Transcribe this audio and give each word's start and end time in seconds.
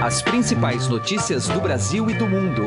As 0.00 0.22
principais 0.22 0.86
notícias 0.86 1.48
do 1.48 1.60
Brasil 1.60 2.08
e 2.08 2.14
do 2.14 2.24
mundo. 2.24 2.66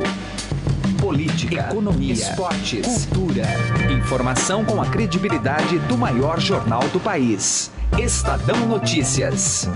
Política, 0.99 1.69
economia, 1.69 2.11
esportes, 2.11 3.05
cultura. 3.05 3.43
Informação 3.89 4.65
com 4.65 4.81
a 4.81 4.85
credibilidade 4.85 5.79
do 5.79 5.97
maior 5.97 6.41
jornal 6.41 6.85
do 6.89 6.99
país. 6.99 7.71
Estadão 7.97 8.67
Notícias. 8.67 9.69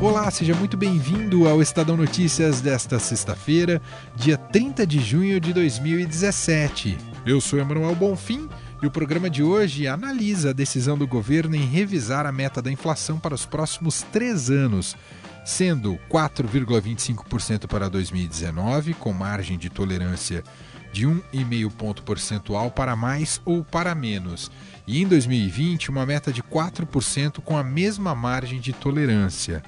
Olá, 0.00 0.30
seja 0.30 0.54
muito 0.54 0.76
bem-vindo 0.76 1.48
ao 1.48 1.60
Estadão 1.60 1.96
Notícias 1.96 2.60
desta 2.60 3.00
sexta-feira, 3.00 3.82
dia 4.14 4.38
30 4.38 4.86
de 4.86 5.00
junho 5.00 5.40
de 5.40 5.52
2017. 5.52 6.96
Eu 7.26 7.40
sou 7.40 7.58
Emanuel 7.58 7.96
Bonfim 7.96 8.48
e 8.80 8.86
o 8.86 8.90
programa 8.90 9.28
de 9.28 9.42
hoje 9.42 9.88
analisa 9.88 10.50
a 10.50 10.52
decisão 10.52 10.96
do 10.96 11.06
governo 11.06 11.56
em 11.56 11.66
revisar 11.66 12.26
a 12.26 12.32
meta 12.32 12.62
da 12.62 12.70
inflação 12.70 13.18
para 13.18 13.34
os 13.34 13.44
próximos 13.44 14.02
três 14.12 14.50
anos, 14.50 14.96
sendo 15.44 15.98
4,25% 16.08 17.66
para 17.66 17.88
2019, 17.88 18.94
com 18.94 19.12
margem 19.12 19.58
de 19.58 19.68
tolerância 19.68 20.44
de 20.92 21.06
1,5 21.06 21.70
ponto 21.72 22.02
percentual 22.02 22.70
para 22.70 22.96
mais 22.96 23.40
ou 23.44 23.64
para 23.64 23.94
menos, 23.94 24.50
e 24.86 25.02
em 25.02 25.06
2020 25.06 25.90
uma 25.90 26.06
meta 26.06 26.32
de 26.32 26.42
4% 26.42 27.40
com 27.40 27.56
a 27.56 27.64
mesma 27.64 28.14
margem 28.14 28.60
de 28.60 28.72
tolerância. 28.72 29.62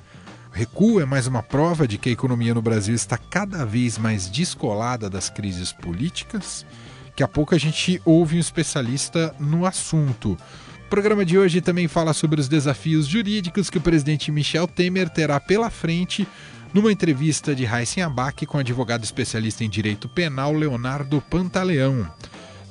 O 0.53 0.57
recuo 0.57 1.01
é 1.01 1.05
mais 1.05 1.27
uma 1.27 1.43
prova 1.43 1.87
de 1.87 1.99
que 1.99 2.09
a 2.09 2.13
economia 2.13 2.55
no 2.55 2.63
Brasil 2.63 2.95
está 2.95 3.17
cada 3.17 3.65
vez 3.65 3.99
mais 3.99 4.29
descolada 4.29 5.09
das 5.09 5.29
crises 5.29 5.73
políticas. 5.73 6.65
Daqui 7.11 7.25
a 7.25 7.29
pouco 7.29 7.57
a 7.57 7.59
gente 7.59 8.01
ouve 8.05 8.37
um 8.37 8.41
especialista 8.41 9.35
no 9.39 9.67
assunto. 9.67 10.39
O 10.87 10.89
programa 10.89 11.25
de 11.25 11.37
hoje 11.37 11.61
também 11.61 11.89
fala 11.89 12.13
sobre 12.13 12.41
os 12.41 12.49
desafios 12.49 13.07
jurídicos 13.07 13.69
que 13.69 13.79
o 13.79 13.81
presidente 13.81 14.31
Michel 14.31 14.69
Temer 14.69 15.11
terá 15.11 15.41
pela 15.41 15.69
frente 15.71 16.27
numa 16.73 16.91
entrevista 16.91 17.53
de 17.53 17.65
Raíssen 17.65 18.05
Abac 18.05 18.47
com 18.47 18.59
o 18.59 18.61
advogado 18.61 19.03
especialista 19.03 19.65
em 19.65 19.69
direito 19.69 20.09
penal 20.09 20.53
Leonardo 20.53 21.21
Pantaleão. 21.29 22.09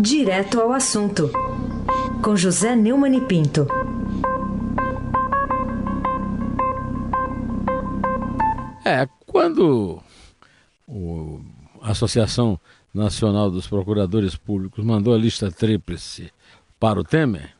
Direto 0.00 0.60
ao 0.60 0.72
assunto 0.72 1.30
com 2.22 2.36
José 2.36 2.76
Neumann 2.76 3.16
e 3.16 3.20
Pinto. 3.20 3.81
É, 8.84 9.08
quando 9.26 10.00
a 11.80 11.92
Associação 11.92 12.58
Nacional 12.92 13.50
dos 13.50 13.66
Procuradores 13.66 14.34
Públicos 14.34 14.84
mandou 14.84 15.14
a 15.14 15.18
lista 15.18 15.50
tríplice 15.50 16.32
para 16.80 16.98
o 16.98 17.04
Temer, 17.04 17.50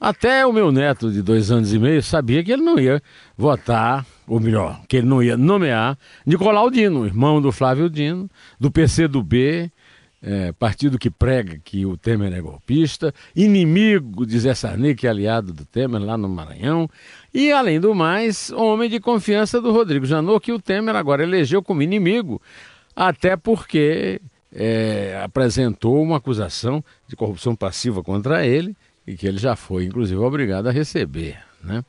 até 0.00 0.44
o 0.44 0.52
meu 0.52 0.72
neto 0.72 1.10
de 1.12 1.22
dois 1.22 1.50
anos 1.50 1.72
e 1.72 1.78
meio 1.78 2.02
sabia 2.02 2.42
que 2.42 2.52
ele 2.52 2.62
não 2.62 2.78
ia 2.78 3.00
votar, 3.38 4.04
ou 4.26 4.40
melhor, 4.40 4.82
que 4.88 4.96
ele 4.96 5.06
não 5.06 5.22
ia 5.22 5.36
nomear 5.36 5.96
Nicolau 6.26 6.70
Dino, 6.70 7.06
irmão 7.06 7.40
do 7.40 7.52
Flávio 7.52 7.88
Dino, 7.88 8.28
do 8.58 8.70
PCdoB, 8.70 9.70
é, 10.20 10.52
partido 10.52 10.98
que 10.98 11.10
prega 11.10 11.60
que 11.62 11.84
o 11.84 11.96
Temer 11.96 12.32
é 12.32 12.40
golpista, 12.40 13.14
inimigo 13.36 14.26
de 14.26 14.38
Zé 14.40 14.54
Sarney, 14.54 14.94
que 14.94 15.06
é 15.06 15.10
aliado 15.10 15.52
do 15.52 15.64
Temer 15.64 16.02
lá 16.02 16.16
no 16.16 16.28
Maranhão, 16.28 16.88
e, 17.34 17.50
além 17.50 17.80
do 17.80 17.92
mais, 17.92 18.50
homem 18.52 18.88
de 18.88 19.00
confiança 19.00 19.60
do 19.60 19.72
Rodrigo 19.72 20.06
Janot, 20.06 20.38
que 20.38 20.52
o 20.52 20.60
Temer 20.60 20.94
agora 20.94 21.24
elegeu 21.24 21.60
como 21.60 21.82
inimigo, 21.82 22.40
até 22.94 23.36
porque 23.36 24.20
é, 24.54 25.20
apresentou 25.24 26.00
uma 26.00 26.18
acusação 26.18 26.82
de 27.08 27.16
corrupção 27.16 27.56
passiva 27.56 28.04
contra 28.04 28.46
ele, 28.46 28.76
e 29.04 29.16
que 29.16 29.26
ele 29.26 29.38
já 29.38 29.56
foi, 29.56 29.84
inclusive, 29.84 30.20
obrigado 30.20 30.68
a 30.68 30.70
receber, 30.70 31.36
né? 31.62 31.84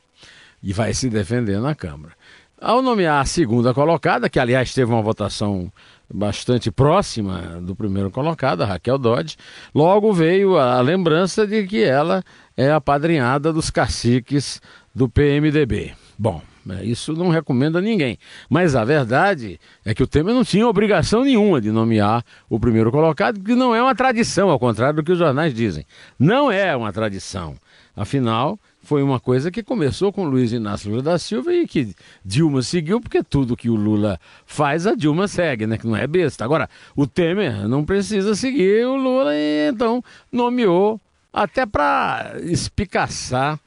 E 0.60 0.72
vai 0.72 0.92
se 0.92 1.08
defender 1.08 1.60
na 1.60 1.76
Câmara. 1.76 2.14
Ao 2.60 2.82
nomear 2.82 3.20
a 3.20 3.24
segunda 3.24 3.72
colocada, 3.72 4.28
que 4.28 4.40
aliás 4.40 4.74
teve 4.74 4.90
uma 4.90 5.02
votação 5.02 5.70
bastante 6.12 6.70
próxima 6.70 7.60
do 7.60 7.76
primeiro 7.76 8.10
colocado, 8.10 8.62
a 8.62 8.66
Raquel 8.66 8.98
Dodge, 8.98 9.36
logo 9.74 10.12
veio 10.12 10.56
a 10.56 10.80
lembrança 10.80 11.46
de 11.46 11.66
que 11.66 11.84
ela 11.84 12.24
é 12.56 12.72
a 12.72 12.80
padrinhada 12.80 13.52
dos 13.52 13.70
caciques 13.70 14.60
do 14.94 15.08
PMDB. 15.08 15.92
Bom, 16.18 16.40
é, 16.70 16.84
isso 16.84 17.12
não 17.12 17.28
recomenda 17.28 17.80
ninguém. 17.80 18.18
Mas 18.48 18.74
a 18.74 18.84
verdade 18.84 19.60
é 19.84 19.94
que 19.94 20.02
o 20.02 20.06
Temer 20.06 20.34
não 20.34 20.44
tinha 20.44 20.66
obrigação 20.66 21.22
nenhuma 21.22 21.60
de 21.60 21.70
nomear 21.70 22.24
o 22.48 22.58
primeiro 22.58 22.90
colocado, 22.90 23.40
que 23.40 23.54
não 23.54 23.74
é 23.74 23.82
uma 23.82 23.94
tradição, 23.94 24.50
ao 24.50 24.58
contrário 24.58 24.96
do 24.96 25.04
que 25.04 25.12
os 25.12 25.18
jornais 25.18 25.54
dizem. 25.54 25.84
Não 26.18 26.50
é 26.50 26.74
uma 26.74 26.92
tradição. 26.92 27.54
Afinal, 27.94 28.58
foi 28.82 29.02
uma 29.02 29.18
coisa 29.18 29.50
que 29.50 29.62
começou 29.62 30.12
com 30.12 30.24
Luiz 30.24 30.52
Inácio 30.52 30.90
Lula 30.90 31.02
da 31.02 31.18
Silva 31.18 31.52
e 31.52 31.66
que 31.66 31.94
Dilma 32.24 32.62
seguiu, 32.62 33.00
porque 33.00 33.22
tudo 33.22 33.56
que 33.56 33.70
o 33.70 33.74
Lula 33.74 34.18
faz, 34.44 34.86
a 34.86 34.94
Dilma 34.94 35.26
segue, 35.28 35.66
né? 35.66 35.78
Que 35.78 35.86
não 35.86 35.96
é 35.96 36.06
besta. 36.06 36.44
Agora, 36.44 36.68
o 36.94 37.06
Temer 37.06 37.66
não 37.68 37.84
precisa 37.84 38.34
seguir 38.34 38.86
o 38.86 38.96
Lula 38.96 39.34
e 39.34 39.70
então 39.70 40.02
nomeou 40.30 41.00
até 41.36 41.66
para 41.66 42.36
espicaçar 42.44 43.60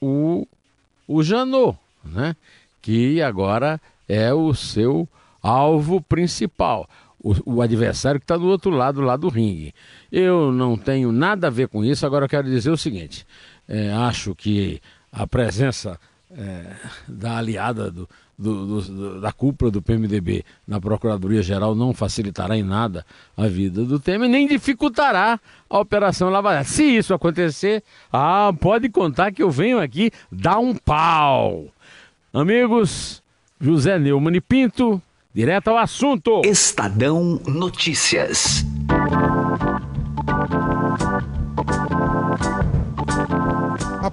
o, 0.00 0.46
o 1.08 1.24
Janot, 1.24 1.76
né? 2.04 2.36
Que 2.80 3.20
agora 3.20 3.80
é 4.08 4.32
o 4.32 4.54
seu 4.54 5.08
alvo 5.42 6.00
principal. 6.00 6.88
O, 7.20 7.56
o, 7.56 7.62
adversário 7.62 8.20
que 8.20 8.24
está 8.24 8.36
do 8.36 8.46
outro 8.46 8.70
lado, 8.70 9.00
lá 9.00 9.16
do 9.16 9.28
ringue. 9.28 9.74
Eu 10.12 10.52
não 10.52 10.76
tenho 10.76 11.10
nada 11.10 11.48
a 11.48 11.50
ver 11.50 11.66
com 11.66 11.84
isso, 11.84 12.06
agora 12.06 12.26
eu 12.26 12.28
quero 12.28 12.48
dizer 12.48 12.70
o 12.70 12.76
seguinte: 12.76 13.26
é, 13.68 13.92
acho 13.92 14.32
que 14.32 14.80
a 15.10 15.26
presença 15.26 15.98
é, 16.30 16.76
da 17.08 17.38
aliada 17.38 17.90
do, 17.90 18.08
do, 18.38 18.80
do, 18.80 19.20
da 19.20 19.32
cúpula 19.32 19.70
do 19.70 19.80
PMDB 19.80 20.44
na 20.66 20.80
Procuradoria-Geral 20.80 21.74
não 21.74 21.94
facilitará 21.94 22.56
em 22.56 22.62
nada 22.62 23.04
a 23.36 23.46
vida 23.46 23.84
do 23.84 23.98
Temer, 23.98 24.28
nem 24.28 24.46
dificultará 24.46 25.40
a 25.68 25.78
Operação 25.78 26.28
Lava 26.28 26.54
Jato. 26.54 26.70
Se 26.70 26.84
isso 26.84 27.14
acontecer, 27.14 27.82
ah, 28.12 28.52
pode 28.60 28.88
contar 28.88 29.32
que 29.32 29.42
eu 29.42 29.50
venho 29.50 29.80
aqui 29.80 30.10
dar 30.30 30.58
um 30.58 30.74
pau. 30.74 31.66
Amigos, 32.32 33.22
José 33.60 33.98
Neumann 33.98 34.36
e 34.36 34.40
Pinto, 34.40 35.00
direto 35.34 35.68
ao 35.68 35.78
assunto. 35.78 36.42
Estadão 36.44 37.40
Notícias. 37.46 38.64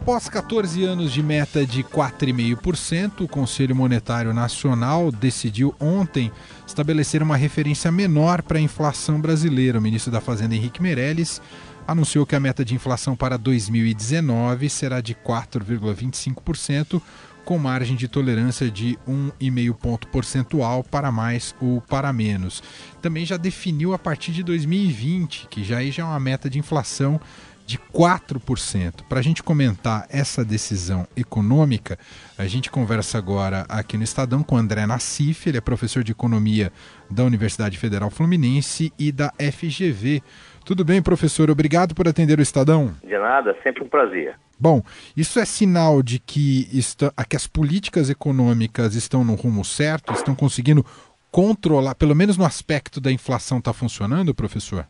Após 0.04 0.28
14 0.28 0.84
anos 0.84 1.14
de 1.14 1.24
meta 1.24 1.66
de 1.66 1.82
4,5%, 1.82 3.22
o 3.22 3.28
Conselho 3.28 3.74
Monetário 3.74 4.34
Nacional 4.34 5.10
decidiu 5.10 5.74
ontem 5.80 6.30
estabelecer 6.68 7.24
uma 7.24 7.38
referência 7.38 7.90
menor 7.90 8.42
para 8.42 8.58
a 8.58 8.62
inflação 8.62 9.22
brasileira. 9.22 9.80
O 9.80 9.82
ministro 9.82 10.12
da 10.12 10.20
Fazenda, 10.20 10.56
Henrique 10.56 10.82
Meirelles, 10.82 11.42
anunciou 11.88 12.26
que 12.26 12.36
a 12.36 12.40
meta 12.42 12.66
de 12.66 12.76
inflação 12.76 13.16
para 13.16 13.38
2019 13.38 14.70
será 14.70 15.00
de 15.00 15.16
4,25%, 15.16 17.02
com 17.46 17.58
margem 17.58 17.96
de 17.96 18.10
tolerância 18.10 18.70
de 18.70 19.00
1,5 19.08 19.74
ponto 19.74 20.08
percentual 20.10 20.84
para 20.84 21.14
mais 21.14 21.56
ou 21.62 21.80
para 21.80 22.12
menos. 22.12 22.62
Também 23.02 23.26
já 23.26 23.38
definiu 23.38 23.94
a 23.94 24.00
partir 24.00 24.34
de 24.34 24.44
2020, 24.44 25.48
que 25.50 25.64
já, 25.64 25.82
já 25.86 26.04
é 26.04 26.06
uma 26.06 26.20
meta 26.20 26.50
de 26.50 26.60
inflação 26.60 27.22
de 27.66 27.78
4%. 27.78 29.04
Para 29.08 29.20
a 29.20 29.22
gente 29.22 29.42
comentar 29.42 30.06
essa 30.10 30.44
decisão 30.44 31.08
econômica, 31.16 31.98
a 32.38 32.46
gente 32.46 32.70
conversa 32.70 33.18
agora 33.18 33.66
aqui 33.70 33.98
no 33.98 34.04
Estadão 34.04 34.44
com 34.44 34.58
André 34.58 34.86
Nassif, 34.86 35.48
ele 35.48 35.58
é 35.58 35.62
professor 35.62 36.04
de 36.04 36.12
economia 36.12 36.72
da 37.10 37.24
Universidade 37.24 37.78
Federal 37.78 38.10
Fluminense 38.10 38.92
e 38.98 39.12
da 39.12 39.32
FGV. 39.40 40.22
Tudo 40.66 40.84
bem, 40.84 41.02
professor? 41.02 41.50
Obrigado 41.50 41.94
por 41.94 42.08
atender 42.08 42.40
o 42.40 42.42
Estadão. 42.42 42.96
De 43.04 43.18
nada, 43.18 43.56
sempre 43.64 43.84
um 43.84 43.88
prazer. 43.88 44.36
Bom, 44.60 44.82
isso 45.16 45.40
é 45.40 45.46
sinal 45.46 46.02
de 46.02 46.20
que, 46.20 46.70
está, 46.72 47.12
que 47.28 47.36
as 47.36 47.48
políticas 47.48 48.10
econômicas 48.10 48.96
estão 48.96 49.24
no 49.24 49.36
rumo 49.36 49.66
certo, 49.66 50.14
estão 50.14 50.34
conseguindo 50.34 50.86
controlar, 51.32 51.96
pelo 51.96 52.16
menos 52.16 52.38
no 52.38 52.46
aspecto 52.46 53.02
da 53.02 53.12
inflação, 53.12 53.58
está 53.58 53.74
funcionando, 53.74 54.36
professor? 54.36 54.88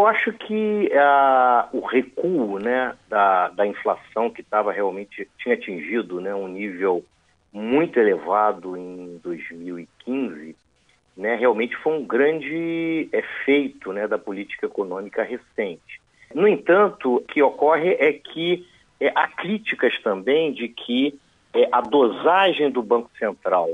Eu 0.00 0.06
acho 0.06 0.32
que 0.32 0.90
uh, 0.92 1.76
o 1.76 1.84
recuo 1.84 2.58
né, 2.58 2.96
da, 3.08 3.48
da 3.48 3.66
inflação 3.66 4.30
que 4.30 4.40
estava 4.40 4.72
realmente 4.72 5.28
tinha 5.38 5.54
atingido 5.54 6.20
né, 6.20 6.34
um 6.34 6.48
nível 6.48 7.04
muito 7.52 7.98
elevado 7.98 8.76
em 8.76 9.20
2015, 9.22 10.56
né, 11.16 11.34
realmente 11.34 11.76
foi 11.76 11.98
um 11.98 12.04
grande 12.04 13.08
efeito 13.12 13.92
né, 13.92 14.08
da 14.08 14.16
política 14.16 14.66
econômica 14.66 15.22
recente. 15.22 16.00
No 16.34 16.48
entanto, 16.48 17.16
o 17.16 17.20
que 17.20 17.42
ocorre 17.42 17.96
é 17.98 18.12
que 18.12 18.66
é, 19.00 19.08
há 19.14 19.28
críticas 19.28 20.00
também 20.02 20.52
de 20.52 20.68
que 20.68 21.18
é, 21.52 21.68
a 21.72 21.80
dosagem 21.80 22.70
do 22.70 22.82
Banco 22.82 23.10
Central 23.18 23.68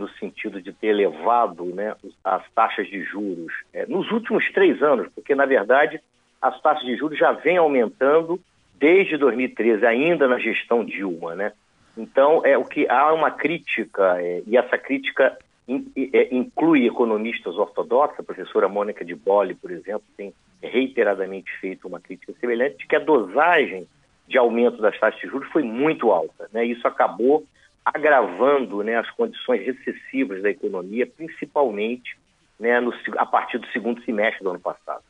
no 0.00 0.08
sentido 0.08 0.60
de 0.60 0.72
ter 0.72 0.88
elevado 0.88 1.64
né, 1.66 1.94
as 2.24 2.42
taxas 2.52 2.88
de 2.88 3.04
juros 3.04 3.52
é, 3.72 3.86
nos 3.86 4.10
últimos 4.10 4.50
três 4.52 4.82
anos, 4.82 5.08
porque, 5.14 5.34
na 5.34 5.44
verdade, 5.44 6.00
as 6.40 6.60
taxas 6.62 6.86
de 6.86 6.96
juros 6.96 7.18
já 7.18 7.32
vêm 7.32 7.58
aumentando 7.58 8.40
desde 8.78 9.18
2013, 9.18 9.84
ainda 9.84 10.26
na 10.26 10.38
gestão 10.38 10.82
Dilma. 10.82 11.34
Né? 11.34 11.52
Então, 11.96 12.40
é 12.44 12.56
o 12.56 12.64
que 12.64 12.88
há 12.88 13.12
uma 13.12 13.30
crítica, 13.30 14.16
é, 14.18 14.42
e 14.46 14.56
essa 14.56 14.78
crítica 14.78 15.36
in, 15.68 15.86
é, 16.14 16.34
inclui 16.34 16.86
economistas 16.86 17.56
ortodoxos, 17.56 18.20
a 18.20 18.24
professora 18.24 18.68
Mônica 18.68 19.04
de 19.04 19.14
Bolle, 19.14 19.54
por 19.54 19.70
exemplo, 19.70 20.04
tem 20.16 20.32
reiteradamente 20.62 21.50
feito 21.60 21.86
uma 21.86 22.00
crítica 22.00 22.32
semelhante, 22.40 22.78
de 22.78 22.86
que 22.86 22.96
a 22.96 23.00
dosagem 23.00 23.86
de 24.26 24.38
aumento 24.38 24.80
das 24.80 24.98
taxas 24.98 25.20
de 25.20 25.28
juros 25.28 25.50
foi 25.50 25.62
muito 25.62 26.10
alta. 26.10 26.48
Né? 26.52 26.64
Isso 26.64 26.88
acabou 26.88 27.44
agravando 27.84 28.82
né, 28.82 28.96
as 28.96 29.10
condições 29.10 29.64
recessivas 29.64 30.42
da 30.42 30.50
economia, 30.50 31.06
principalmente 31.06 32.16
né, 32.60 32.78
no, 32.78 32.92
a 33.16 33.24
partir 33.24 33.56
do 33.56 33.66
segundo 33.68 34.04
semestre 34.04 34.44
do 34.44 34.50
ano 34.50 34.60
passado. 34.60 35.00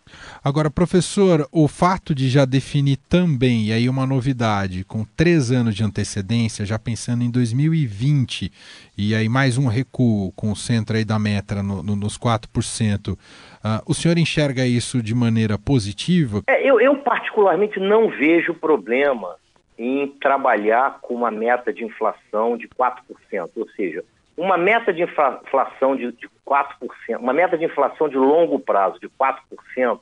Agora, 0.42 0.70
professor, 0.70 1.48
o 1.50 1.66
fato 1.66 2.14
de 2.14 2.28
já 2.28 2.44
definir 2.44 2.96
também, 2.96 3.66
e 3.66 3.72
aí 3.72 3.88
uma 3.88 4.06
novidade, 4.06 4.84
com 4.84 5.04
três 5.16 5.50
anos 5.50 5.74
de 5.74 5.82
antecedência, 5.82 6.64
já 6.64 6.78
pensando 6.78 7.24
em 7.24 7.30
2020, 7.30 8.52
e 8.96 9.14
aí 9.16 9.28
mais 9.28 9.58
um 9.58 9.66
recuo 9.66 10.30
com 10.32 10.52
o 10.52 10.56
centro 10.56 10.96
aí 10.96 11.04
da 11.04 11.18
meta 11.18 11.60
no, 11.60 11.82
no, 11.82 11.96
nos 11.96 12.16
4%, 12.16 13.12
uh, 13.12 13.18
ah, 13.64 13.82
o 13.84 13.92
senhor 13.92 14.16
enxerga 14.16 14.64
isso 14.64 15.02
de 15.02 15.14
maneira 15.14 15.58
positiva? 15.58 16.42
É, 16.46 16.66
eu, 16.66 16.80
eu, 16.80 16.96
particularmente, 16.98 17.80
não 17.80 18.08
vejo 18.08 18.54
problema 18.54 19.39
em 19.82 20.08
trabalhar 20.08 20.98
com 21.00 21.14
uma 21.14 21.30
meta 21.30 21.72
de 21.72 21.82
inflação 21.82 22.54
de 22.54 22.68
4%, 22.68 23.50
ou 23.56 23.66
seja, 23.70 24.04
uma 24.36 24.58
meta 24.58 24.92
de 24.92 25.02
inflação 25.02 25.96
de, 25.96 26.12
de 26.12 26.28
4%, 26.46 27.18
uma 27.18 27.32
meta 27.32 27.56
de 27.56 27.64
inflação 27.64 28.06
de 28.06 28.18
longo 28.18 28.58
prazo 28.58 29.00
de 29.00 29.08
4% 29.08 29.98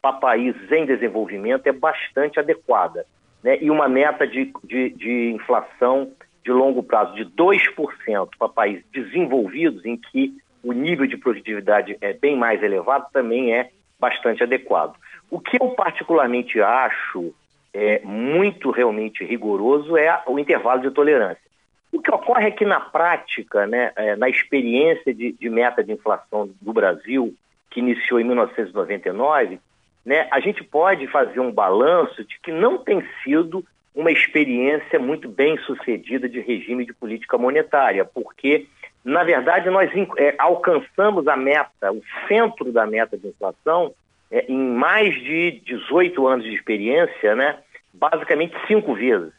para 0.00 0.12
países 0.12 0.70
em 0.70 0.86
desenvolvimento 0.86 1.66
é 1.66 1.72
bastante 1.72 2.38
adequada. 2.38 3.04
Né? 3.42 3.58
E 3.60 3.68
uma 3.68 3.88
meta 3.88 4.28
de, 4.28 4.52
de, 4.62 4.90
de 4.90 5.32
inflação 5.32 6.12
de 6.44 6.52
longo 6.52 6.84
prazo 6.84 7.12
de 7.16 7.24
2% 7.24 8.28
para 8.38 8.48
países 8.48 8.84
desenvolvidos, 8.92 9.84
em 9.84 9.96
que 9.96 10.34
o 10.62 10.70
nível 10.70 11.04
de 11.04 11.16
produtividade 11.16 11.98
é 12.00 12.12
bem 12.12 12.36
mais 12.36 12.62
elevado, 12.62 13.06
também 13.12 13.52
é 13.52 13.70
bastante 13.98 14.44
adequado. 14.44 14.94
O 15.28 15.40
que 15.40 15.60
eu 15.60 15.70
particularmente 15.70 16.60
acho 16.60 17.34
é, 17.76 18.00
muito 18.02 18.70
realmente 18.70 19.22
rigoroso 19.22 19.98
é 19.98 20.22
o 20.26 20.38
intervalo 20.38 20.80
de 20.80 20.90
tolerância. 20.90 21.44
O 21.92 22.00
que 22.00 22.10
ocorre 22.10 22.48
é 22.48 22.50
que 22.50 22.64
na 22.64 22.80
prática, 22.80 23.66
né, 23.66 23.92
é, 23.96 24.16
na 24.16 24.30
experiência 24.30 25.12
de, 25.12 25.32
de, 25.32 25.50
meta 25.50 25.84
de 25.84 25.92
inflação 25.92 26.48
do 26.60 26.72
Brasil, 26.72 27.34
que 27.70 27.80
iniciou 27.80 28.18
em 28.18 28.24
1999, 28.24 29.60
né, 30.06 30.26
a 30.30 30.40
gente 30.40 30.64
pode 30.64 31.06
fazer 31.08 31.38
um 31.38 31.52
balanço 31.52 32.24
de 32.24 32.40
que 32.40 32.50
não 32.50 32.78
tem 32.78 33.06
sido 33.22 33.62
uma 33.94 34.10
experiência 34.10 34.98
muito 34.98 35.28
bem 35.28 35.58
sucedida 35.58 36.26
de 36.28 36.40
regime 36.40 36.86
de 36.86 36.94
política 36.94 37.36
monetária, 37.36 38.06
porque, 38.06 38.66
na 39.04 39.22
verdade, 39.22 39.68
nós 39.68 39.90
é, 40.16 40.34
alcançamos 40.38 41.28
a 41.28 41.36
meta, 41.36 41.92
o 41.92 42.02
centro 42.26 42.72
da 42.72 42.86
meta 42.86 43.18
de 43.18 43.28
inflação, 43.28 43.92
é, 44.30 44.46
em 44.48 44.58
mais 44.58 45.14
de 45.14 45.62
18 45.64 46.26
anos 46.26 46.44
de 46.44 46.54
experiência, 46.54 47.34
né, 47.34 47.58
basicamente 47.98 48.54
cinco 48.66 48.94
vezes. 48.94 49.32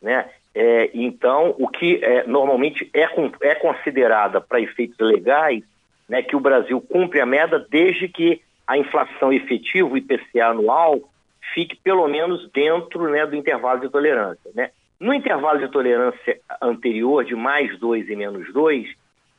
Né? 0.00 0.28
É, 0.54 0.90
então, 0.94 1.54
o 1.58 1.68
que 1.68 2.02
é, 2.02 2.26
normalmente 2.26 2.90
é, 2.92 3.08
é 3.42 3.54
considerada 3.54 4.40
para 4.40 4.60
efeitos 4.60 4.98
legais, 4.98 5.62
né, 6.08 6.22
que 6.22 6.34
o 6.34 6.40
Brasil 6.40 6.80
cumpre 6.80 7.20
a 7.20 7.26
meta 7.26 7.64
desde 7.70 8.08
que 8.08 8.40
a 8.66 8.76
inflação 8.76 9.32
efetiva, 9.32 9.88
o 9.88 9.96
IPCA 9.96 10.46
anual, 10.46 11.00
fique 11.54 11.76
pelo 11.76 12.06
menos 12.08 12.50
dentro 12.50 13.08
né, 13.08 13.26
do 13.26 13.36
intervalo 13.36 13.80
de 13.80 13.88
tolerância. 13.88 14.50
Né? 14.54 14.70
No 14.98 15.14
intervalo 15.14 15.60
de 15.60 15.68
tolerância 15.68 16.40
anterior, 16.60 17.24
de 17.24 17.34
mais 17.34 17.78
2 17.78 18.08
e 18.08 18.16
menos 18.16 18.52
2, 18.52 18.88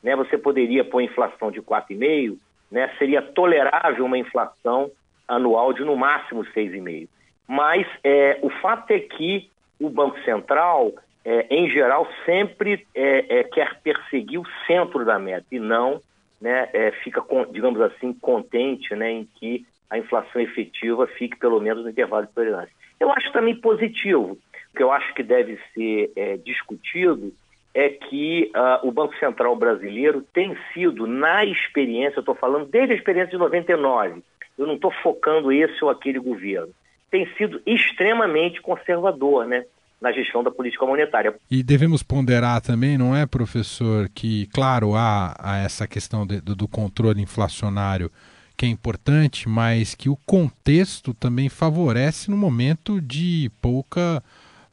né, 0.02 0.16
você 0.16 0.36
poderia 0.38 0.84
pôr 0.84 1.02
inflação 1.02 1.50
de 1.50 1.60
4,5, 1.60 2.38
né, 2.70 2.90
seria 2.98 3.20
tolerável 3.20 4.04
uma 4.04 4.18
inflação 4.18 4.90
anual 5.28 5.72
de 5.72 5.84
no 5.84 5.96
máximo 5.96 6.44
6,5. 6.44 7.08
Mas 7.52 7.86
é, 8.02 8.38
o 8.40 8.48
fato 8.48 8.90
é 8.92 8.98
que 8.98 9.50
o 9.78 9.90
Banco 9.90 10.18
Central, 10.20 10.90
é, 11.22 11.54
em 11.54 11.68
geral, 11.68 12.08
sempre 12.24 12.86
é, 12.94 13.40
é 13.40 13.44
quer 13.44 13.78
perseguir 13.82 14.40
o 14.40 14.46
centro 14.66 15.04
da 15.04 15.18
meta 15.18 15.44
e 15.52 15.58
não 15.58 16.00
né, 16.40 16.70
é, 16.72 16.92
fica, 17.04 17.22
digamos 17.50 17.78
assim, 17.82 18.14
contente 18.14 18.96
né, 18.96 19.10
em 19.10 19.28
que 19.34 19.66
a 19.90 19.98
inflação 19.98 20.40
efetiva 20.40 21.06
fique 21.06 21.36
pelo 21.36 21.60
menos 21.60 21.84
no 21.84 21.90
intervalo 21.90 22.24
de 22.26 22.32
tolerância. 22.32 22.72
Eu 22.98 23.10
acho 23.10 23.30
também 23.32 23.54
positivo. 23.54 24.38
O 24.72 24.74
que 24.74 24.82
eu 24.82 24.90
acho 24.90 25.12
que 25.12 25.22
deve 25.22 25.60
ser 25.74 26.10
é, 26.16 26.38
discutido 26.38 27.34
é 27.74 27.90
que 27.90 28.50
uh, 28.56 28.88
o 28.88 28.90
Banco 28.90 29.14
Central 29.18 29.54
brasileiro 29.56 30.22
tem 30.32 30.56
sido, 30.72 31.06
na 31.06 31.44
experiência, 31.44 32.16
eu 32.16 32.22
estou 32.22 32.34
falando 32.34 32.64
desde 32.64 32.94
a 32.94 32.96
experiência 32.96 33.32
de 33.32 33.36
99, 33.36 34.22
eu 34.56 34.66
não 34.66 34.76
estou 34.76 34.90
focando 35.02 35.52
esse 35.52 35.84
ou 35.84 35.90
aquele 35.90 36.18
governo, 36.18 36.72
tem 37.12 37.28
sido 37.36 37.60
extremamente 37.64 38.60
conservador, 38.60 39.46
né? 39.46 39.64
na 40.00 40.10
gestão 40.10 40.42
da 40.42 40.50
política 40.50 40.84
monetária. 40.84 41.32
E 41.48 41.62
devemos 41.62 42.02
ponderar 42.02 42.60
também, 42.60 42.98
não 42.98 43.14
é, 43.14 43.24
professor, 43.24 44.08
que, 44.12 44.48
claro, 44.48 44.96
há, 44.96 45.32
há 45.38 45.58
essa 45.58 45.86
questão 45.86 46.26
de, 46.26 46.40
do, 46.40 46.56
do, 46.56 46.66
controle 46.66 47.22
inflacionário 47.22 48.10
que 48.56 48.66
é 48.66 48.68
importante, 48.68 49.48
mas 49.48 49.94
que 49.94 50.08
o 50.08 50.16
contexto 50.26 51.14
também 51.14 51.48
favorece 51.48 52.28
no 52.28 52.36
momento 52.36 53.00
de 53.00 53.48
pouca 53.62 54.20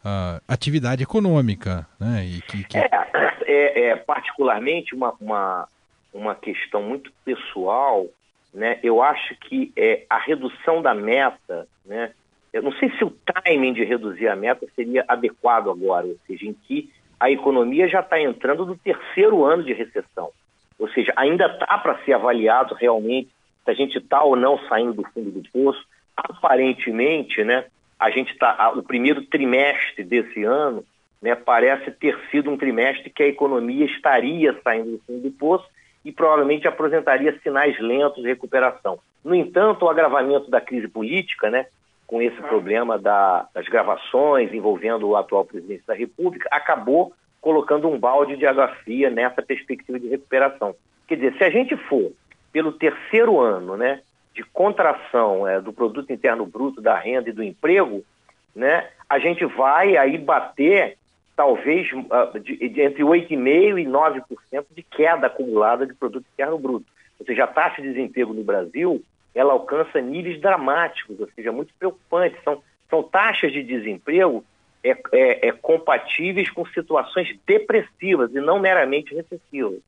uh, 0.03 0.41
atividade 0.47 1.03
econômica. 1.03 1.87
Né? 1.99 2.25
E 2.25 2.41
que, 2.41 2.63
que... 2.63 2.77
É, 2.79 2.89
é, 3.45 3.89
é, 3.89 3.95
particularmente 3.97 4.95
uma, 4.95 5.13
uma, 5.21 5.67
uma 6.11 6.33
questão 6.33 6.81
muito 6.81 7.11
pessoal, 7.23 8.07
né? 8.51 8.79
eu 8.81 8.99
acho 8.99 9.35
que 9.41 9.71
é, 9.77 10.05
a 10.09 10.17
redução 10.17 10.81
da 10.81 10.95
meta, 10.95 11.67
né? 11.85 12.13
Eu 12.51 12.63
não 12.63 12.71
sei 12.73 12.89
se 12.97 13.03
o 13.03 13.11
timing 13.43 13.73
de 13.73 13.83
reduzir 13.83 14.27
a 14.27 14.35
meta 14.35 14.67
seria 14.75 15.05
adequado 15.07 15.69
agora, 15.69 16.07
ou 16.07 16.17
seja, 16.25 16.45
em 16.45 16.53
que 16.53 16.89
a 17.19 17.29
economia 17.29 17.87
já 17.87 17.99
está 17.99 18.19
entrando 18.19 18.65
no 18.65 18.77
terceiro 18.77 19.43
ano 19.43 19.63
de 19.63 19.73
recessão. 19.73 20.31
Ou 20.79 20.87
seja, 20.89 21.11
ainda 21.15 21.45
está 21.45 21.77
para 21.77 21.97
ser 22.03 22.13
avaliado 22.13 22.73
realmente 22.73 23.29
se 23.65 23.71
a 23.71 23.73
gente 23.73 23.97
está 23.97 24.23
ou 24.23 24.35
não 24.35 24.57
saindo 24.67 24.93
do 24.93 25.03
fundo 25.09 25.29
do 25.29 25.49
poço. 25.51 25.85
Aparentemente, 26.15 27.43
né, 27.43 27.65
a 27.99 28.09
gente 28.09 28.31
está. 28.31 28.71
O 28.75 28.81
primeiro 28.81 29.21
trimestre 29.23 30.03
desse 30.03 30.43
ano 30.43 30.83
né, 31.21 31.35
parece 31.35 31.91
ter 31.91 32.17
sido 32.31 32.49
um 32.49 32.57
trimestre 32.57 33.09
que 33.09 33.23
a 33.23 33.27
economia 33.27 33.85
estaria 33.85 34.57
saindo 34.63 34.91
do 34.91 35.01
fundo 35.05 35.21
do 35.21 35.31
poço 35.31 35.67
e 36.03 36.11
provavelmente 36.11 36.67
apresentaria 36.67 37.37
sinais 37.41 37.77
lentos 37.79 38.23
de 38.23 38.29
recuperação. 38.29 38.99
No 39.23 39.35
entanto, 39.35 39.83
o 39.83 39.89
agravamento 39.89 40.49
da 40.49 40.61
crise 40.61 40.87
política, 40.87 41.49
né, 41.49 41.65
com 42.09 42.19
esse 42.23 42.41
problema 42.41 42.97
da, 42.97 43.47
das 43.53 43.67
gravações 43.67 44.51
envolvendo 44.51 45.07
o 45.07 45.15
atual 45.15 45.45
presidente 45.45 45.83
da 45.85 45.93
República, 45.93 46.49
acabou 46.51 47.13
colocando 47.39 47.87
um 47.87 47.99
balde 47.99 48.35
de 48.35 48.47
água 48.47 48.67
fria 48.83 49.11
nessa 49.11 49.43
perspectiva 49.43 49.99
de 49.99 50.07
recuperação. 50.07 50.73
Quer 51.07 51.17
dizer, 51.17 51.37
se 51.37 51.43
a 51.43 51.51
gente 51.51 51.77
for 51.77 52.11
pelo 52.51 52.71
terceiro 52.71 53.39
ano 53.39 53.77
né, 53.77 54.01
de 54.33 54.43
contração 54.43 55.47
é, 55.47 55.61
do 55.61 55.71
produto 55.71 56.11
interno 56.11 56.47
bruto, 56.47 56.81
da 56.81 56.97
renda 56.97 57.29
e 57.29 57.33
do 57.33 57.43
emprego, 57.43 58.03
né, 58.55 58.89
a 59.07 59.19
gente 59.19 59.45
vai 59.45 59.95
aí 59.95 60.17
bater 60.17 60.97
talvez 61.35 61.87
de, 62.41 62.69
de 62.69 62.81
entre 62.81 63.03
8,5% 63.03 63.79
e 63.79 63.85
9% 63.85 64.65
de 64.75 64.81
queda 64.81 65.27
acumulada 65.27 65.85
de 65.85 65.93
produto 65.93 66.25
interno 66.33 66.57
bruto. 66.57 66.87
Ou 67.19 67.25
seja, 67.27 67.43
a 67.43 67.47
taxa 67.47 67.83
de 67.83 67.89
desemprego 67.89 68.33
no 68.33 68.43
Brasil 68.43 68.99
ela 69.33 69.53
alcança 69.53 70.01
níveis 70.01 70.39
dramáticos, 70.41 71.19
ou 71.19 71.29
seja, 71.35 71.51
muito 71.51 71.73
preocupantes. 71.77 72.41
São, 72.43 72.61
são 72.89 73.03
taxas 73.03 73.51
de 73.51 73.63
desemprego 73.63 74.43
é, 74.83 74.91
é, 75.11 75.47
é, 75.47 75.51
compatíveis 75.51 76.49
com 76.49 76.65
situações 76.67 77.37
depressivas 77.45 78.33
e 78.33 78.39
não 78.39 78.59
meramente 78.59 79.13
recessivas. 79.13 79.79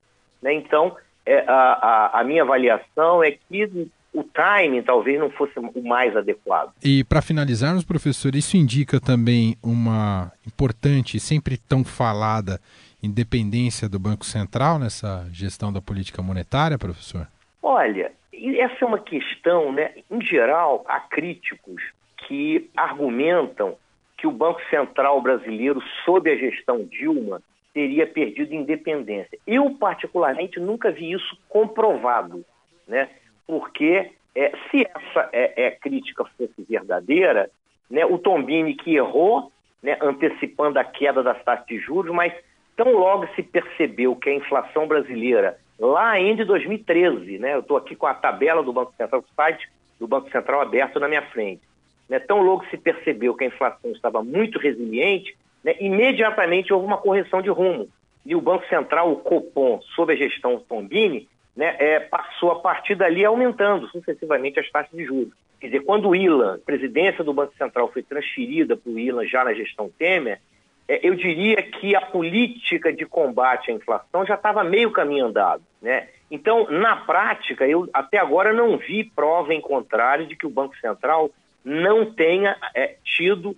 Né? 0.41 0.53
Então, 0.53 0.95
é, 1.25 1.39
a, 1.47 1.53
a, 1.53 2.19
a, 2.19 2.23
minha 2.23 2.43
avaliação 2.43 3.23
é 3.23 3.31
que 3.31 3.89
o 4.13 4.23
timing 4.23 4.81
talvez 4.81 5.19
não 5.19 5.29
fosse 5.29 5.53
o 5.57 5.83
mais 5.83 6.15
adequado. 6.15 6.73
E 6.83 7.03
para 7.03 7.21
finalizarmos, 7.21 7.83
professor, 7.83 8.35
isso 8.35 8.57
indica 8.57 8.99
também 8.99 9.55
uma 9.63 10.31
importante, 10.45 11.19
sempre 11.19 11.57
tão 11.57 11.83
falada, 11.83 12.59
independência 13.01 13.87
do 13.87 13.97
Banco 13.97 14.25
Central 14.25 14.77
nessa 14.77 15.27
gestão 15.31 15.71
da 15.71 15.81
política 15.81 16.21
monetária, 16.21 16.77
professor? 16.77 17.27
Olha, 17.63 18.11
essa 18.33 18.77
é 18.81 18.85
uma 18.85 18.99
questão, 18.99 19.71
né? 19.71 19.93
Em 20.09 20.21
geral, 20.21 20.83
há 20.87 20.99
críticos 20.99 21.81
que 22.27 22.69
argumentam 22.75 23.75
que 24.17 24.27
o 24.27 24.31
Banco 24.31 24.61
Central 24.69 25.19
brasileiro, 25.21 25.81
sob 26.05 26.31
a 26.31 26.35
gestão 26.35 26.83
Dilma, 26.83 27.41
teria 27.73 28.05
perdido 28.05 28.53
independência. 28.53 29.37
Eu, 29.47 29.71
particularmente, 29.71 30.59
nunca 30.59 30.91
vi 30.91 31.11
isso 31.11 31.37
comprovado, 31.49 32.45
né? 32.87 33.09
porque 33.51 34.11
é, 34.33 34.51
se 34.69 34.87
essa 34.87 35.29
é, 35.33 35.65
é, 35.65 35.71
crítica 35.71 36.23
fosse 36.37 36.63
verdadeira, 36.69 37.49
né, 37.89 38.05
o 38.05 38.17
Tombini 38.17 38.75
que 38.75 38.95
errou, 38.95 39.51
né, 39.83 39.97
antecipando 40.01 40.79
a 40.79 40.85
queda 40.85 41.21
das 41.21 41.43
taxas 41.43 41.67
de 41.67 41.77
juros, 41.77 42.15
mas 42.15 42.33
tão 42.77 42.93
logo 42.93 43.27
se 43.35 43.43
percebeu 43.43 44.15
que 44.15 44.29
a 44.29 44.33
inflação 44.33 44.87
brasileira, 44.87 45.57
lá 45.79 46.11
ainda 46.11 46.43
em 46.43 46.45
2013, 46.45 47.39
né, 47.39 47.55
eu 47.55 47.59
estou 47.59 47.77
aqui 47.77 47.95
com 47.95 48.07
a 48.07 48.13
tabela 48.13 48.63
do 48.63 48.73
Banco 48.73 48.93
Central, 48.97 49.21
o 49.21 49.35
site 49.35 49.69
do 49.99 50.07
Banco 50.07 50.29
Central 50.31 50.61
aberto 50.61 50.99
na 50.99 51.07
minha 51.07 51.21
frente, 51.23 51.61
né, 52.09 52.19
tão 52.19 52.41
logo 52.41 52.65
se 52.65 52.77
percebeu 52.77 53.35
que 53.35 53.43
a 53.43 53.47
inflação 53.47 53.91
estava 53.91 54.23
muito 54.23 54.59
resiliente, 54.59 55.35
né, 55.63 55.75
imediatamente 55.79 56.73
houve 56.73 56.85
uma 56.85 56.97
correção 56.97 57.41
de 57.41 57.49
rumo. 57.49 57.87
E 58.25 58.35
o 58.35 58.41
Banco 58.41 58.67
Central, 58.67 59.11
o 59.11 59.17
Copom, 59.17 59.81
sob 59.95 60.13
a 60.13 60.15
gestão 60.15 60.59
Tombini, 60.59 61.27
né, 61.55 61.75
é, 61.79 61.99
passou 61.99 62.51
a 62.51 62.59
partir 62.59 62.95
dali 62.95 63.25
aumentando 63.25 63.87
sucessivamente 63.87 64.59
as 64.59 64.69
taxas 64.69 64.95
de 64.95 65.05
juros. 65.05 65.33
Quer 65.59 65.67
dizer, 65.67 65.81
quando 65.81 66.09
o 66.09 66.15
ILA, 66.15 66.55
a 66.55 66.57
presidência 66.57 67.23
do 67.23 67.33
Banco 67.33 67.53
Central, 67.55 67.91
foi 67.91 68.01
transferida 68.01 68.75
para 68.75 68.91
o 68.91 68.97
ILA 68.97 69.25
já 69.27 69.43
na 69.43 69.53
gestão 69.53 69.89
Temer, 69.97 70.39
eu 70.87 71.15
diria 71.15 71.61
que 71.61 71.95
a 71.95 72.01
política 72.01 72.91
de 72.91 73.05
combate 73.05 73.71
à 73.71 73.73
inflação 73.73 74.25
já 74.25 74.35
estava 74.35 74.63
meio 74.63 74.91
caminho 74.91 75.27
andado. 75.27 75.63
Né? 75.81 76.07
Então, 76.29 76.67
na 76.69 76.95
prática, 76.95 77.67
eu 77.67 77.89
até 77.93 78.17
agora 78.17 78.53
não 78.53 78.77
vi 78.77 79.03
prova 79.03 79.53
em 79.53 79.61
contrário 79.61 80.27
de 80.27 80.35
que 80.35 80.45
o 80.45 80.49
Banco 80.49 80.77
Central 80.77 81.29
não 81.63 82.11
tenha 82.11 82.55
é, 82.73 82.95
tido 83.03 83.51
uh, 83.51 83.57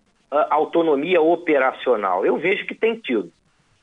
autonomia 0.50 1.22
operacional. 1.22 2.25
Eu 2.25 2.38
vejo 2.38 2.65
que 2.65 2.75
tem 2.75 2.96
tido. 2.96 3.32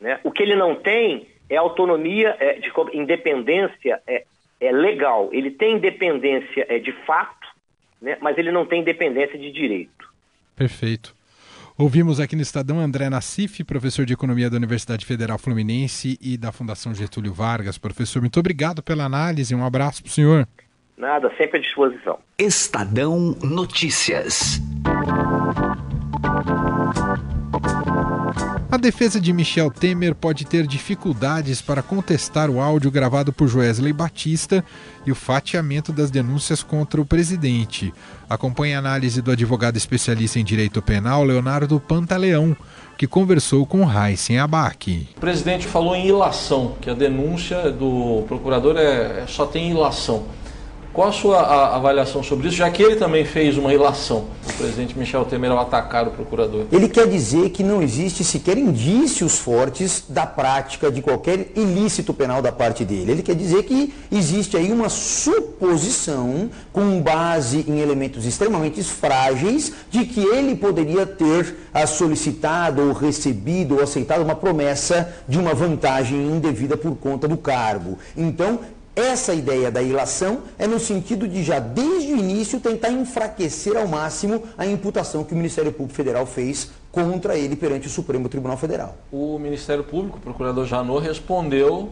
Né? 0.00 0.18
O 0.24 0.30
que 0.30 0.42
ele 0.42 0.54
não 0.54 0.74
tem 0.74 1.26
é 1.48 1.56
autonomia, 1.56 2.36
é, 2.38 2.54
de 2.54 2.70
independência 2.92 4.00
é, 4.06 4.24
é 4.60 4.72
legal. 4.72 5.28
Ele 5.32 5.50
tem 5.50 5.76
independência 5.76 6.66
é, 6.68 6.78
de 6.78 6.92
fato, 7.04 7.48
né? 8.00 8.16
mas 8.20 8.38
ele 8.38 8.52
não 8.52 8.64
tem 8.64 8.80
independência 8.80 9.38
de 9.38 9.50
direito. 9.50 10.08
Perfeito. 10.56 11.14
Ouvimos 11.80 12.20
aqui 12.20 12.36
no 12.36 12.42
Estadão 12.42 12.78
André 12.78 13.08
Nassif, 13.08 13.64
professor 13.64 14.04
de 14.04 14.12
Economia 14.12 14.50
da 14.50 14.56
Universidade 14.58 15.06
Federal 15.06 15.38
Fluminense 15.38 16.18
e 16.20 16.36
da 16.36 16.52
Fundação 16.52 16.94
Getúlio 16.94 17.32
Vargas. 17.32 17.78
Professor, 17.78 18.20
muito 18.20 18.38
obrigado 18.38 18.82
pela 18.82 19.04
análise. 19.04 19.54
Um 19.54 19.64
abraço 19.64 20.02
para 20.02 20.10
o 20.10 20.12
senhor. 20.12 20.46
Nada, 20.98 21.32
sempre 21.38 21.56
à 21.56 21.62
disposição. 21.62 22.18
Estadão 22.38 23.34
Notícias. 23.42 24.60
A 28.72 28.76
defesa 28.76 29.20
de 29.20 29.32
Michel 29.32 29.68
Temer 29.68 30.14
pode 30.14 30.44
ter 30.44 30.64
dificuldades 30.64 31.60
para 31.60 31.82
contestar 31.82 32.48
o 32.48 32.60
áudio 32.60 32.88
gravado 32.88 33.32
por 33.32 33.48
Joesley 33.48 33.92
Batista 33.92 34.64
e 35.04 35.10
o 35.10 35.14
fatiamento 35.16 35.92
das 35.92 36.08
denúncias 36.08 36.62
contra 36.62 37.00
o 37.00 37.04
presidente. 37.04 37.92
Acompanhe 38.28 38.74
a 38.74 38.78
análise 38.78 39.20
do 39.20 39.32
advogado 39.32 39.76
especialista 39.76 40.38
em 40.38 40.44
direito 40.44 40.80
penal 40.80 41.24
Leonardo 41.24 41.80
Pantaleão, 41.80 42.56
que 42.96 43.08
conversou 43.08 43.66
com 43.66 43.90
Heisen 43.90 44.38
Abac. 44.38 45.08
O 45.16 45.20
presidente 45.20 45.66
falou 45.66 45.96
em 45.96 46.06
ilação, 46.06 46.76
que 46.80 46.88
a 46.88 46.94
denúncia 46.94 47.72
do 47.72 48.22
procurador 48.28 48.76
é, 48.76 49.24
só 49.26 49.46
tem 49.46 49.72
ilação. 49.72 50.26
Qual 50.92 51.08
a 51.08 51.12
sua 51.12 51.38
a, 51.38 51.76
avaliação 51.76 52.20
sobre 52.20 52.48
isso, 52.48 52.56
já 52.56 52.68
que 52.68 52.82
ele 52.82 52.96
também 52.96 53.24
fez 53.24 53.56
uma 53.56 53.72
ilação, 53.72 54.24
o 54.44 54.52
presidente 54.54 54.98
Michel 54.98 55.24
Temer, 55.24 55.52
ao 55.52 55.60
atacar 55.60 56.08
o 56.08 56.10
procurador? 56.10 56.66
Ele 56.72 56.88
quer 56.88 57.06
dizer 57.06 57.50
que 57.50 57.62
não 57.62 57.80
existe 57.80 58.24
sequer 58.24 58.58
indícios 58.58 59.38
fortes 59.38 60.04
da 60.08 60.26
prática 60.26 60.90
de 60.90 61.00
qualquer 61.00 61.52
ilícito 61.54 62.12
penal 62.12 62.42
da 62.42 62.50
parte 62.50 62.84
dele. 62.84 63.12
Ele 63.12 63.22
quer 63.22 63.36
dizer 63.36 63.62
que 63.62 63.94
existe 64.10 64.56
aí 64.56 64.72
uma 64.72 64.88
suposição, 64.88 66.50
com 66.72 67.00
base 67.00 67.64
em 67.68 67.78
elementos 67.78 68.26
extremamente 68.26 68.82
frágeis, 68.82 69.72
de 69.90 70.04
que 70.04 70.20
ele 70.20 70.56
poderia 70.56 71.06
ter 71.06 71.56
ah, 71.72 71.86
solicitado 71.86 72.82
ou 72.82 72.92
recebido 72.92 73.76
ou 73.76 73.82
aceitado 73.82 74.22
uma 74.22 74.34
promessa 74.34 75.14
de 75.28 75.38
uma 75.38 75.54
vantagem 75.54 76.18
indevida 76.18 76.76
por 76.76 76.96
conta 76.96 77.28
do 77.28 77.36
cargo. 77.36 77.96
Então, 78.16 78.58
essa 79.00 79.34
ideia 79.34 79.70
da 79.70 79.82
ilação 79.82 80.42
é 80.58 80.66
no 80.66 80.78
sentido 80.78 81.26
de 81.26 81.42
já 81.42 81.58
desde 81.58 82.12
o 82.12 82.16
início 82.16 82.60
tentar 82.60 82.90
enfraquecer 82.90 83.76
ao 83.76 83.88
máximo 83.88 84.42
a 84.56 84.66
imputação 84.66 85.24
que 85.24 85.32
o 85.32 85.36
Ministério 85.36 85.72
Público 85.72 85.94
Federal 85.94 86.26
fez 86.26 86.70
contra 86.92 87.36
ele 87.36 87.56
perante 87.56 87.86
o 87.86 87.90
Supremo 87.90 88.28
Tribunal 88.28 88.56
Federal. 88.56 88.96
O 89.12 89.38
Ministério 89.38 89.84
Público, 89.84 90.18
o 90.18 90.20
procurador 90.20 90.66
Janot, 90.66 91.04
respondeu 91.04 91.90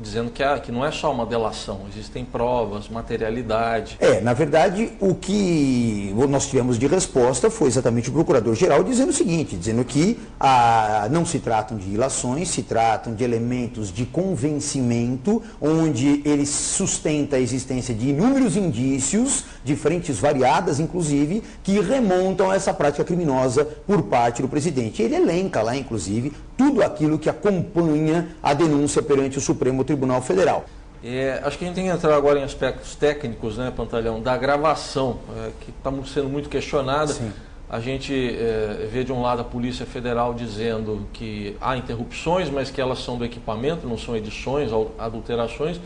dizendo 0.00 0.30
que, 0.30 0.42
que 0.60 0.72
não 0.72 0.84
é 0.84 0.90
só 0.90 1.12
uma 1.12 1.26
delação, 1.26 1.82
existem 1.92 2.24
provas, 2.24 2.88
materialidade. 2.88 3.96
É, 4.00 4.20
na 4.20 4.32
verdade, 4.32 4.92
o 4.98 5.14
que 5.14 6.12
nós 6.28 6.46
tivemos 6.46 6.78
de 6.78 6.86
resposta 6.86 7.50
foi 7.50 7.68
exatamente 7.68 8.08
o 8.08 8.12
procurador-geral 8.12 8.82
dizendo 8.82 9.10
o 9.10 9.12
seguinte, 9.12 9.56
dizendo 9.56 9.84
que 9.84 10.18
ah, 10.38 11.08
não 11.10 11.24
se 11.24 11.38
tratam 11.38 11.76
de 11.76 11.90
ilações, 11.90 12.48
se 12.48 12.62
tratam 12.62 13.14
de 13.14 13.22
elementos 13.22 13.92
de 13.92 14.06
convencimento, 14.06 15.42
onde 15.60 16.22
ele 16.24 16.46
sustenta 16.46 17.36
a 17.36 17.40
existência 17.40 17.94
de 17.94 18.10
inúmeros 18.10 18.56
indícios, 18.56 19.44
de 19.64 19.76
frentes 19.76 20.18
variadas, 20.18 20.80
inclusive, 20.80 21.42
que 21.62 21.80
remontam 21.80 22.50
a 22.50 22.56
essa 22.56 22.72
prática 22.72 23.04
criminosa 23.04 23.64
por 23.86 24.02
parte 24.04 24.42
do 24.42 24.48
presidente. 24.48 25.02
Ele 25.02 25.16
elenca 25.16 25.62
lá, 25.62 25.76
inclusive, 25.76 26.32
tudo 26.60 26.82
aquilo 26.82 27.18
que 27.18 27.30
acompanha 27.30 28.36
a 28.42 28.52
denúncia 28.52 29.02
perante 29.02 29.38
o 29.38 29.40
Supremo 29.40 29.82
Tribunal 29.82 30.20
Federal. 30.20 30.66
É, 31.02 31.40
acho 31.42 31.56
que 31.56 31.64
a 31.64 31.66
gente 31.66 31.76
tem 31.76 31.84
que 31.84 31.90
entrar 31.90 32.14
agora 32.14 32.38
em 32.38 32.42
aspectos 32.42 32.94
técnicos, 32.94 33.56
né, 33.56 33.72
Pantalhão, 33.74 34.20
da 34.20 34.36
gravação, 34.36 35.20
é, 35.38 35.50
que 35.58 35.70
está 35.70 35.90
sendo 36.12 36.28
muito 36.28 36.50
questionada. 36.50 37.14
Sim. 37.14 37.32
A 37.66 37.80
gente 37.80 38.12
é, 38.14 38.86
vê 38.92 39.02
de 39.02 39.10
um 39.10 39.22
lado 39.22 39.40
a 39.40 39.44
Polícia 39.44 39.86
Federal 39.86 40.34
dizendo 40.34 41.08
que 41.14 41.56
há 41.62 41.78
interrupções, 41.78 42.50
mas 42.50 42.70
que 42.70 42.78
elas 42.78 42.98
são 42.98 43.16
do 43.16 43.24
equipamento, 43.24 43.86
não 43.86 43.96
são 43.96 44.14
edições, 44.14 44.70
adulterações 44.98 45.80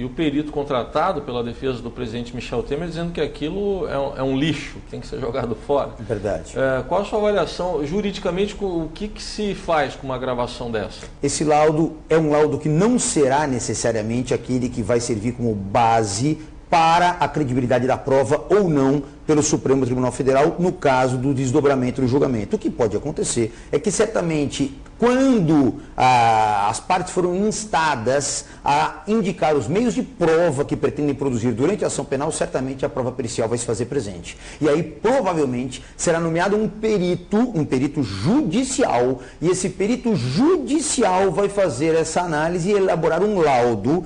e 0.00 0.04
o 0.04 0.08
perito 0.08 0.50
contratado 0.50 1.20
pela 1.20 1.44
defesa 1.44 1.82
do 1.82 1.90
presidente 1.90 2.34
Michel 2.34 2.62
Temer 2.62 2.88
dizendo 2.88 3.12
que 3.12 3.20
aquilo 3.20 3.86
é 3.86 3.98
um, 3.98 4.16
é 4.16 4.22
um 4.22 4.36
lixo, 4.36 4.78
tem 4.90 4.98
que 4.98 5.06
ser 5.06 5.20
jogado 5.20 5.54
fora. 5.54 5.90
Verdade. 5.98 6.54
É, 6.56 6.82
qual 6.88 7.02
a 7.02 7.04
sua 7.04 7.18
avaliação, 7.18 7.84
juridicamente, 7.84 8.56
o 8.58 8.88
que, 8.94 9.08
que 9.08 9.22
se 9.22 9.54
faz 9.54 9.94
com 9.94 10.06
uma 10.06 10.16
gravação 10.16 10.70
dessa? 10.70 11.06
Esse 11.22 11.44
laudo 11.44 11.98
é 12.08 12.16
um 12.16 12.30
laudo 12.30 12.58
que 12.58 12.68
não 12.68 12.98
será 12.98 13.46
necessariamente 13.46 14.32
aquele 14.32 14.70
que 14.70 14.82
vai 14.82 15.00
servir 15.00 15.32
como 15.32 15.54
base 15.54 16.38
para 16.70 17.10
a 17.20 17.28
credibilidade 17.28 17.86
da 17.86 17.98
prova 17.98 18.46
ou 18.48 18.70
não 18.70 19.02
pelo 19.26 19.42
Supremo 19.42 19.84
Tribunal 19.84 20.12
Federal 20.12 20.56
no 20.58 20.72
caso 20.72 21.18
do 21.18 21.34
desdobramento 21.34 22.00
do 22.00 22.08
julgamento. 22.08 22.56
O 22.56 22.58
que 22.58 22.70
pode 22.70 22.96
acontecer 22.96 23.52
é 23.70 23.78
que 23.78 23.90
certamente 23.90 24.74
quando 25.00 25.80
ah, 25.96 26.68
as 26.68 26.78
partes 26.78 27.14
foram 27.14 27.34
instadas 27.34 28.44
a 28.62 29.02
indicar 29.08 29.56
os 29.56 29.66
meios 29.66 29.94
de 29.94 30.02
prova 30.02 30.62
que 30.62 30.76
pretendem 30.76 31.14
produzir 31.14 31.52
durante 31.52 31.82
a 31.82 31.86
ação 31.86 32.04
penal, 32.04 32.30
certamente 32.30 32.84
a 32.84 32.88
prova 32.90 33.10
pericial 33.10 33.48
vai 33.48 33.56
se 33.56 33.64
fazer 33.64 33.86
presente. 33.86 34.36
E 34.60 34.68
aí 34.68 34.82
provavelmente 34.82 35.82
será 35.96 36.20
nomeado 36.20 36.54
um 36.54 36.68
perito, 36.68 37.38
um 37.38 37.64
perito 37.64 38.02
judicial, 38.02 39.22
e 39.40 39.48
esse 39.48 39.70
perito 39.70 40.14
judicial 40.14 41.32
vai 41.32 41.48
fazer 41.48 41.94
essa 41.94 42.20
análise 42.20 42.68
e 42.68 42.74
elaborar 42.74 43.22
um 43.22 43.40
laudo 43.40 44.04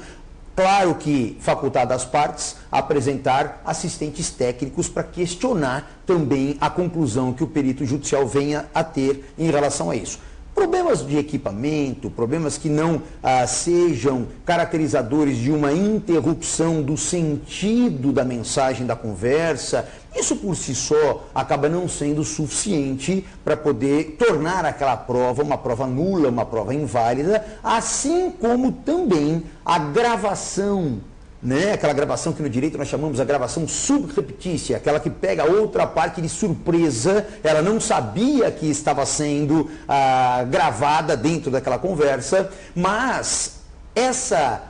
Claro 0.56 0.94
que 0.94 1.36
facultado 1.40 1.92
às 1.92 2.04
partes 2.04 2.54
apresentar 2.70 3.60
assistentes 3.64 4.30
técnicos 4.30 4.88
para 4.88 5.02
questionar 5.02 6.00
também 6.06 6.56
a 6.60 6.70
conclusão 6.70 7.32
que 7.32 7.42
o 7.42 7.48
perito 7.48 7.84
judicial 7.84 8.24
venha 8.24 8.66
a 8.72 8.84
ter 8.84 9.34
em 9.36 9.50
relação 9.50 9.90
a 9.90 9.96
isso. 9.96 10.20
Problemas 10.54 11.04
de 11.04 11.18
equipamento, 11.18 12.08
problemas 12.08 12.56
que 12.56 12.68
não 12.68 13.02
ah, 13.22 13.44
sejam 13.46 14.28
caracterizadores 14.44 15.36
de 15.38 15.50
uma 15.50 15.72
interrupção 15.72 16.80
do 16.80 16.96
sentido 16.96 18.12
da 18.12 18.24
mensagem 18.24 18.86
da 18.86 18.94
conversa, 18.94 19.88
isso 20.14 20.36
por 20.36 20.54
si 20.54 20.74
só 20.74 21.26
acaba 21.34 21.68
não 21.68 21.88
sendo 21.88 22.22
suficiente 22.22 23.26
para 23.44 23.56
poder 23.56 24.16
tornar 24.16 24.64
aquela 24.64 24.96
prova 24.96 25.42
uma 25.42 25.58
prova 25.58 25.88
nula, 25.88 26.28
uma 26.28 26.46
prova 26.46 26.72
inválida, 26.72 27.44
assim 27.62 28.30
como 28.30 28.70
também 28.70 29.42
a 29.64 29.78
gravação 29.78 31.00
né? 31.44 31.72
aquela 31.72 31.92
gravação 31.92 32.32
que 32.32 32.42
no 32.42 32.48
direito 32.48 32.78
nós 32.78 32.88
chamamos 32.88 33.20
a 33.20 33.24
gravação 33.24 33.68
subreptícia, 33.68 34.78
aquela 34.78 34.98
que 34.98 35.10
pega 35.10 35.44
outra 35.44 35.86
parte 35.86 36.22
de 36.22 36.28
surpresa, 36.28 37.26
ela 37.42 37.60
não 37.60 37.78
sabia 37.78 38.50
que 38.50 38.68
estava 38.70 39.04
sendo 39.04 39.70
ah, 39.86 40.44
gravada 40.50 41.16
dentro 41.16 41.50
daquela 41.50 41.78
conversa, 41.78 42.50
mas 42.74 43.62
essa 43.94 44.60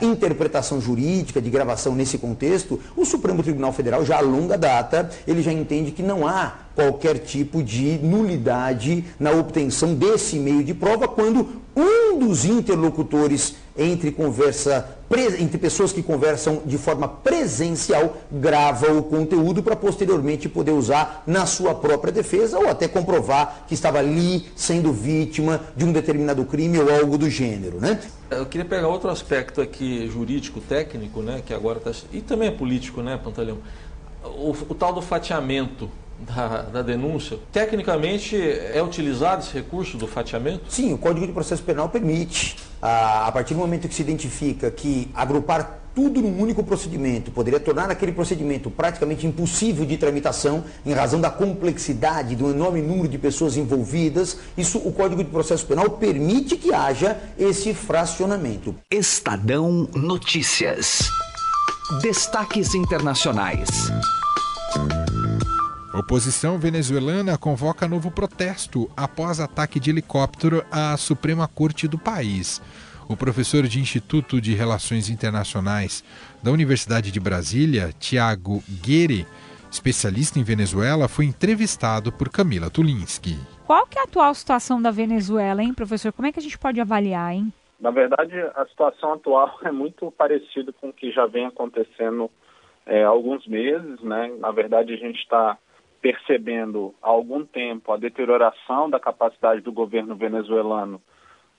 interpretação 0.00 0.80
jurídica 0.80 1.42
de 1.42 1.50
gravação 1.50 1.94
nesse 1.94 2.16
contexto, 2.16 2.80
o 2.96 3.04
Supremo 3.04 3.42
Tribunal 3.42 3.72
Federal 3.72 4.04
já 4.04 4.16
a 4.16 4.20
longa 4.20 4.56
data, 4.56 5.10
ele 5.26 5.42
já 5.42 5.52
entende 5.52 5.90
que 5.90 6.02
não 6.02 6.26
há 6.26 6.54
qualquer 6.74 7.18
tipo 7.18 7.62
de 7.62 7.98
nulidade 8.02 9.04
na 9.20 9.30
obtenção 9.30 9.94
desse 9.94 10.36
meio 10.36 10.64
de 10.64 10.72
prova 10.72 11.06
quando 11.06 11.62
um 11.76 12.18
dos 12.18 12.44
interlocutores 12.46 13.54
entre 13.76 14.10
conversa 14.10 14.88
entre 15.20 15.58
pessoas 15.58 15.92
que 15.92 16.02
conversam 16.02 16.62
de 16.64 16.78
forma 16.78 17.08
presencial 17.08 18.16
grava 18.30 18.92
o 18.92 19.02
conteúdo 19.02 19.62
para 19.62 19.76
posteriormente 19.76 20.48
poder 20.48 20.72
usar 20.72 21.22
na 21.26 21.46
sua 21.46 21.74
própria 21.74 22.12
defesa 22.12 22.58
ou 22.58 22.68
até 22.68 22.88
comprovar 22.88 23.64
que 23.66 23.74
estava 23.74 23.98
ali 23.98 24.46
sendo 24.56 24.92
vítima 24.92 25.60
de 25.76 25.84
um 25.84 25.92
determinado 25.92 26.44
crime 26.44 26.78
ou 26.78 26.90
algo 26.90 27.18
do 27.18 27.28
gênero, 27.28 27.80
né? 27.80 28.00
Eu 28.30 28.46
queria 28.46 28.64
pegar 28.64 28.88
outro 28.88 29.10
aspecto 29.10 29.60
aqui 29.60 30.08
jurídico, 30.08 30.60
técnico, 30.60 31.20
né, 31.20 31.42
que 31.44 31.52
agora 31.52 31.78
está 31.78 31.92
e 32.12 32.20
também 32.22 32.48
é 32.48 32.52
político, 32.52 33.02
né, 33.02 33.20
Pantaleão. 33.22 33.58
O, 34.24 34.52
o 34.68 34.74
tal 34.74 34.94
do 34.94 35.02
fatiamento 35.02 35.90
da, 36.20 36.62
da, 36.62 36.82
denúncia. 36.82 37.38
Tecnicamente, 37.52 38.36
é 38.36 38.82
utilizado 38.82 39.42
esse 39.42 39.52
recurso 39.52 39.98
do 39.98 40.06
fatiamento? 40.06 40.62
Sim, 40.68 40.94
o 40.94 40.98
Código 40.98 41.26
de 41.26 41.32
Processo 41.32 41.62
Penal 41.62 41.88
permite. 41.88 42.56
A, 42.82 43.28
a 43.28 43.32
partir 43.32 43.54
do 43.54 43.60
momento 43.60 43.88
que 43.88 43.94
se 43.94 44.02
identifica 44.02 44.68
que 44.70 45.08
agrupar 45.14 45.82
tudo 45.94 46.20
num 46.20 46.40
único 46.40 46.62
procedimento 46.64 47.30
poderia 47.30 47.60
tornar 47.60 47.90
aquele 47.90 48.12
procedimento 48.12 48.70
praticamente 48.70 49.26
impossível 49.26 49.84
de 49.84 49.96
tramitação 49.96 50.64
em 50.84 50.92
razão 50.92 51.20
da 51.20 51.30
complexidade, 51.30 52.34
do 52.34 52.50
enorme 52.50 52.80
número 52.80 53.08
de 53.08 53.18
pessoas 53.18 53.56
envolvidas. 53.56 54.38
Isso 54.56 54.78
o 54.78 54.92
Código 54.92 55.22
de 55.22 55.30
Processo 55.30 55.66
Penal 55.66 55.90
permite 55.90 56.56
que 56.56 56.72
haja 56.72 57.18
esse 57.38 57.74
fracionamento. 57.74 58.74
Estadão 58.90 59.88
Notícias. 59.94 61.10
Destaques 62.00 62.74
internacionais. 62.74 63.68
Oposição 65.94 66.58
venezuelana 66.58 67.36
convoca 67.36 67.86
novo 67.86 68.10
protesto 68.10 68.90
após 68.96 69.38
ataque 69.38 69.78
de 69.78 69.90
helicóptero 69.90 70.64
à 70.70 70.96
Suprema 70.96 71.46
Corte 71.46 71.86
do 71.86 71.98
país. 71.98 72.62
O 73.10 73.14
professor 73.14 73.64
de 73.64 73.78
Instituto 73.78 74.40
de 74.40 74.54
Relações 74.54 75.10
Internacionais 75.10 76.02
da 76.42 76.50
Universidade 76.50 77.12
de 77.12 77.20
Brasília, 77.20 77.90
Tiago 78.00 78.62
Guerre, 78.82 79.26
especialista 79.70 80.38
em 80.38 80.42
Venezuela, 80.42 81.08
foi 81.08 81.26
entrevistado 81.26 82.10
por 82.10 82.30
Camila 82.30 82.70
Tulinski. 82.70 83.36
Qual 83.66 83.86
que 83.86 83.98
é 83.98 84.00
a 84.00 84.04
atual 84.04 84.34
situação 84.34 84.80
da 84.80 84.90
Venezuela, 84.90 85.62
hein, 85.62 85.74
professor? 85.74 86.10
Como 86.10 86.26
é 86.26 86.32
que 86.32 86.38
a 86.38 86.42
gente 86.42 86.58
pode 86.58 86.80
avaliar, 86.80 87.34
hein? 87.34 87.52
Na 87.78 87.90
verdade, 87.90 88.32
a 88.56 88.64
situação 88.64 89.12
atual 89.12 89.58
é 89.62 89.70
muito 89.70 90.10
parecida 90.12 90.72
com 90.72 90.88
o 90.88 90.92
que 90.92 91.12
já 91.12 91.26
vem 91.26 91.44
acontecendo 91.44 92.30
é, 92.86 93.04
há 93.04 93.08
alguns 93.08 93.46
meses, 93.46 94.00
né? 94.00 94.32
Na 94.38 94.50
verdade, 94.50 94.94
a 94.94 94.96
gente 94.96 95.18
está 95.18 95.58
percebendo 96.02 96.92
há 97.00 97.08
algum 97.08 97.46
tempo 97.46 97.92
a 97.92 97.96
deterioração 97.96 98.90
da 98.90 98.98
capacidade 98.98 99.60
do 99.60 99.72
governo 99.72 100.16
venezuelano 100.16 101.00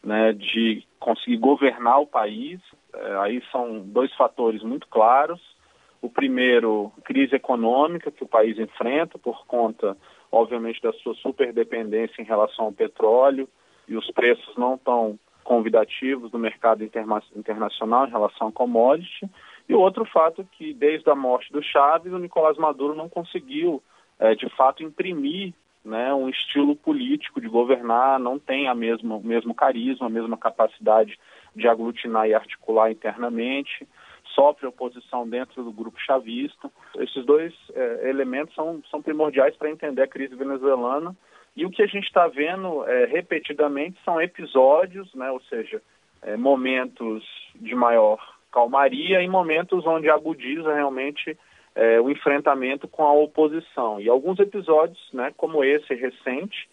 né, 0.04 0.34
de 0.34 0.86
conseguir 1.00 1.38
governar 1.38 2.02
o 2.02 2.08
país. 2.08 2.60
É, 2.94 3.16
aí 3.22 3.42
são 3.52 3.80
dois 3.80 4.14
fatores 4.16 4.62
muito 4.62 4.86
claros. 4.90 5.40
O 6.02 6.10
primeiro, 6.10 6.92
crise 7.06 7.34
econômica 7.34 8.12
que 8.12 8.24
o 8.24 8.28
país 8.28 8.60
enfrenta 8.60 9.18
por 9.18 9.46
conta, 9.48 9.96
obviamente, 10.30 10.82
da 10.82 10.92
sua 10.92 11.16
superdependência 11.16 12.22
em 12.22 12.26
relação 12.26 12.66
ao 12.66 12.74
petróleo 12.74 13.48
e 13.88 13.96
os 13.96 14.12
preços 14.12 14.58
não 14.58 14.78
tão 14.78 15.18
convidativos 15.46 16.32
no 16.34 16.40
mercado 16.40 16.84
interna 16.84 17.22
internacional 17.34 18.06
em 18.06 18.12
relação 18.12 18.48
a 18.48 18.52
commodity. 18.52 19.30
E 19.70 19.74
o 19.74 19.80
outro 19.80 20.04
fato 20.04 20.42
é 20.42 20.46
que, 20.58 20.74
desde 20.74 21.10
a 21.10 21.16
morte 21.16 21.52
do 21.54 21.64
Chávez, 21.64 22.14
o 22.14 22.20
Nicolás 22.20 22.58
Maduro 22.58 22.94
não 22.94 23.08
conseguiu 23.08 23.82
é, 24.20 24.36
de 24.36 24.50
fato 24.50 24.84
imprimir 24.84 25.54
né, 25.84 26.14
um 26.14 26.30
estilo 26.30 26.76
político 26.76 27.42
de 27.42 27.48
governar, 27.48 28.20
não 28.20 28.40
tem 28.40 28.68
a 28.68 28.76
mesma, 28.76 29.16
o 29.16 29.24
mesmo 29.24 29.54
carisma, 29.54 30.08
a 30.08 30.10
mesma 30.10 30.38
capacidade 30.38 31.20
de 31.56 31.68
aglutinar 31.68 32.28
e 32.28 32.34
articular 32.34 32.92
internamente, 32.92 33.88
sofre 34.34 34.66
oposição 34.66 35.28
dentro 35.28 35.64
do 35.64 35.72
grupo 35.72 36.00
chavista. 36.00 36.72
Esses 36.98 37.26
dois 37.26 37.54
é, 37.74 38.10
elementos 38.10 38.56
são, 38.56 38.82
são 38.90 39.02
primordiais 39.02 39.56
para 39.56 39.70
entender 39.70 40.02
a 40.04 40.08
crise 40.08 40.36
venezuelana. 40.36 41.16
E 41.56 41.66
o 41.66 41.70
que 41.70 41.84
a 41.84 41.88
gente 41.88 42.06
está 42.06 42.28
vendo 42.28 42.88
é, 42.88 43.06
repetidamente 43.06 44.00
são 44.04 44.20
episódios, 44.20 45.14
né, 45.14 45.30
ou 45.30 45.40
seja, 45.42 45.82
é, 46.24 46.36
momentos 46.36 47.24
de 47.56 47.76
maior 47.76 48.18
calmaria 48.52 49.22
e 49.22 49.28
momentos 49.28 49.86
onde 49.86 50.10
agudiza 50.10 50.74
realmente 50.74 51.38
é, 51.76 52.00
o 52.00 52.10
enfrentamento 52.10 52.88
com 52.88 53.04
a 53.04 53.14
oposição. 53.14 54.00
E 54.00 54.10
alguns 54.10 54.40
episódios, 54.40 55.00
né, 55.14 55.32
como 55.36 55.64
esse 55.64 55.94
recente, 55.94 56.70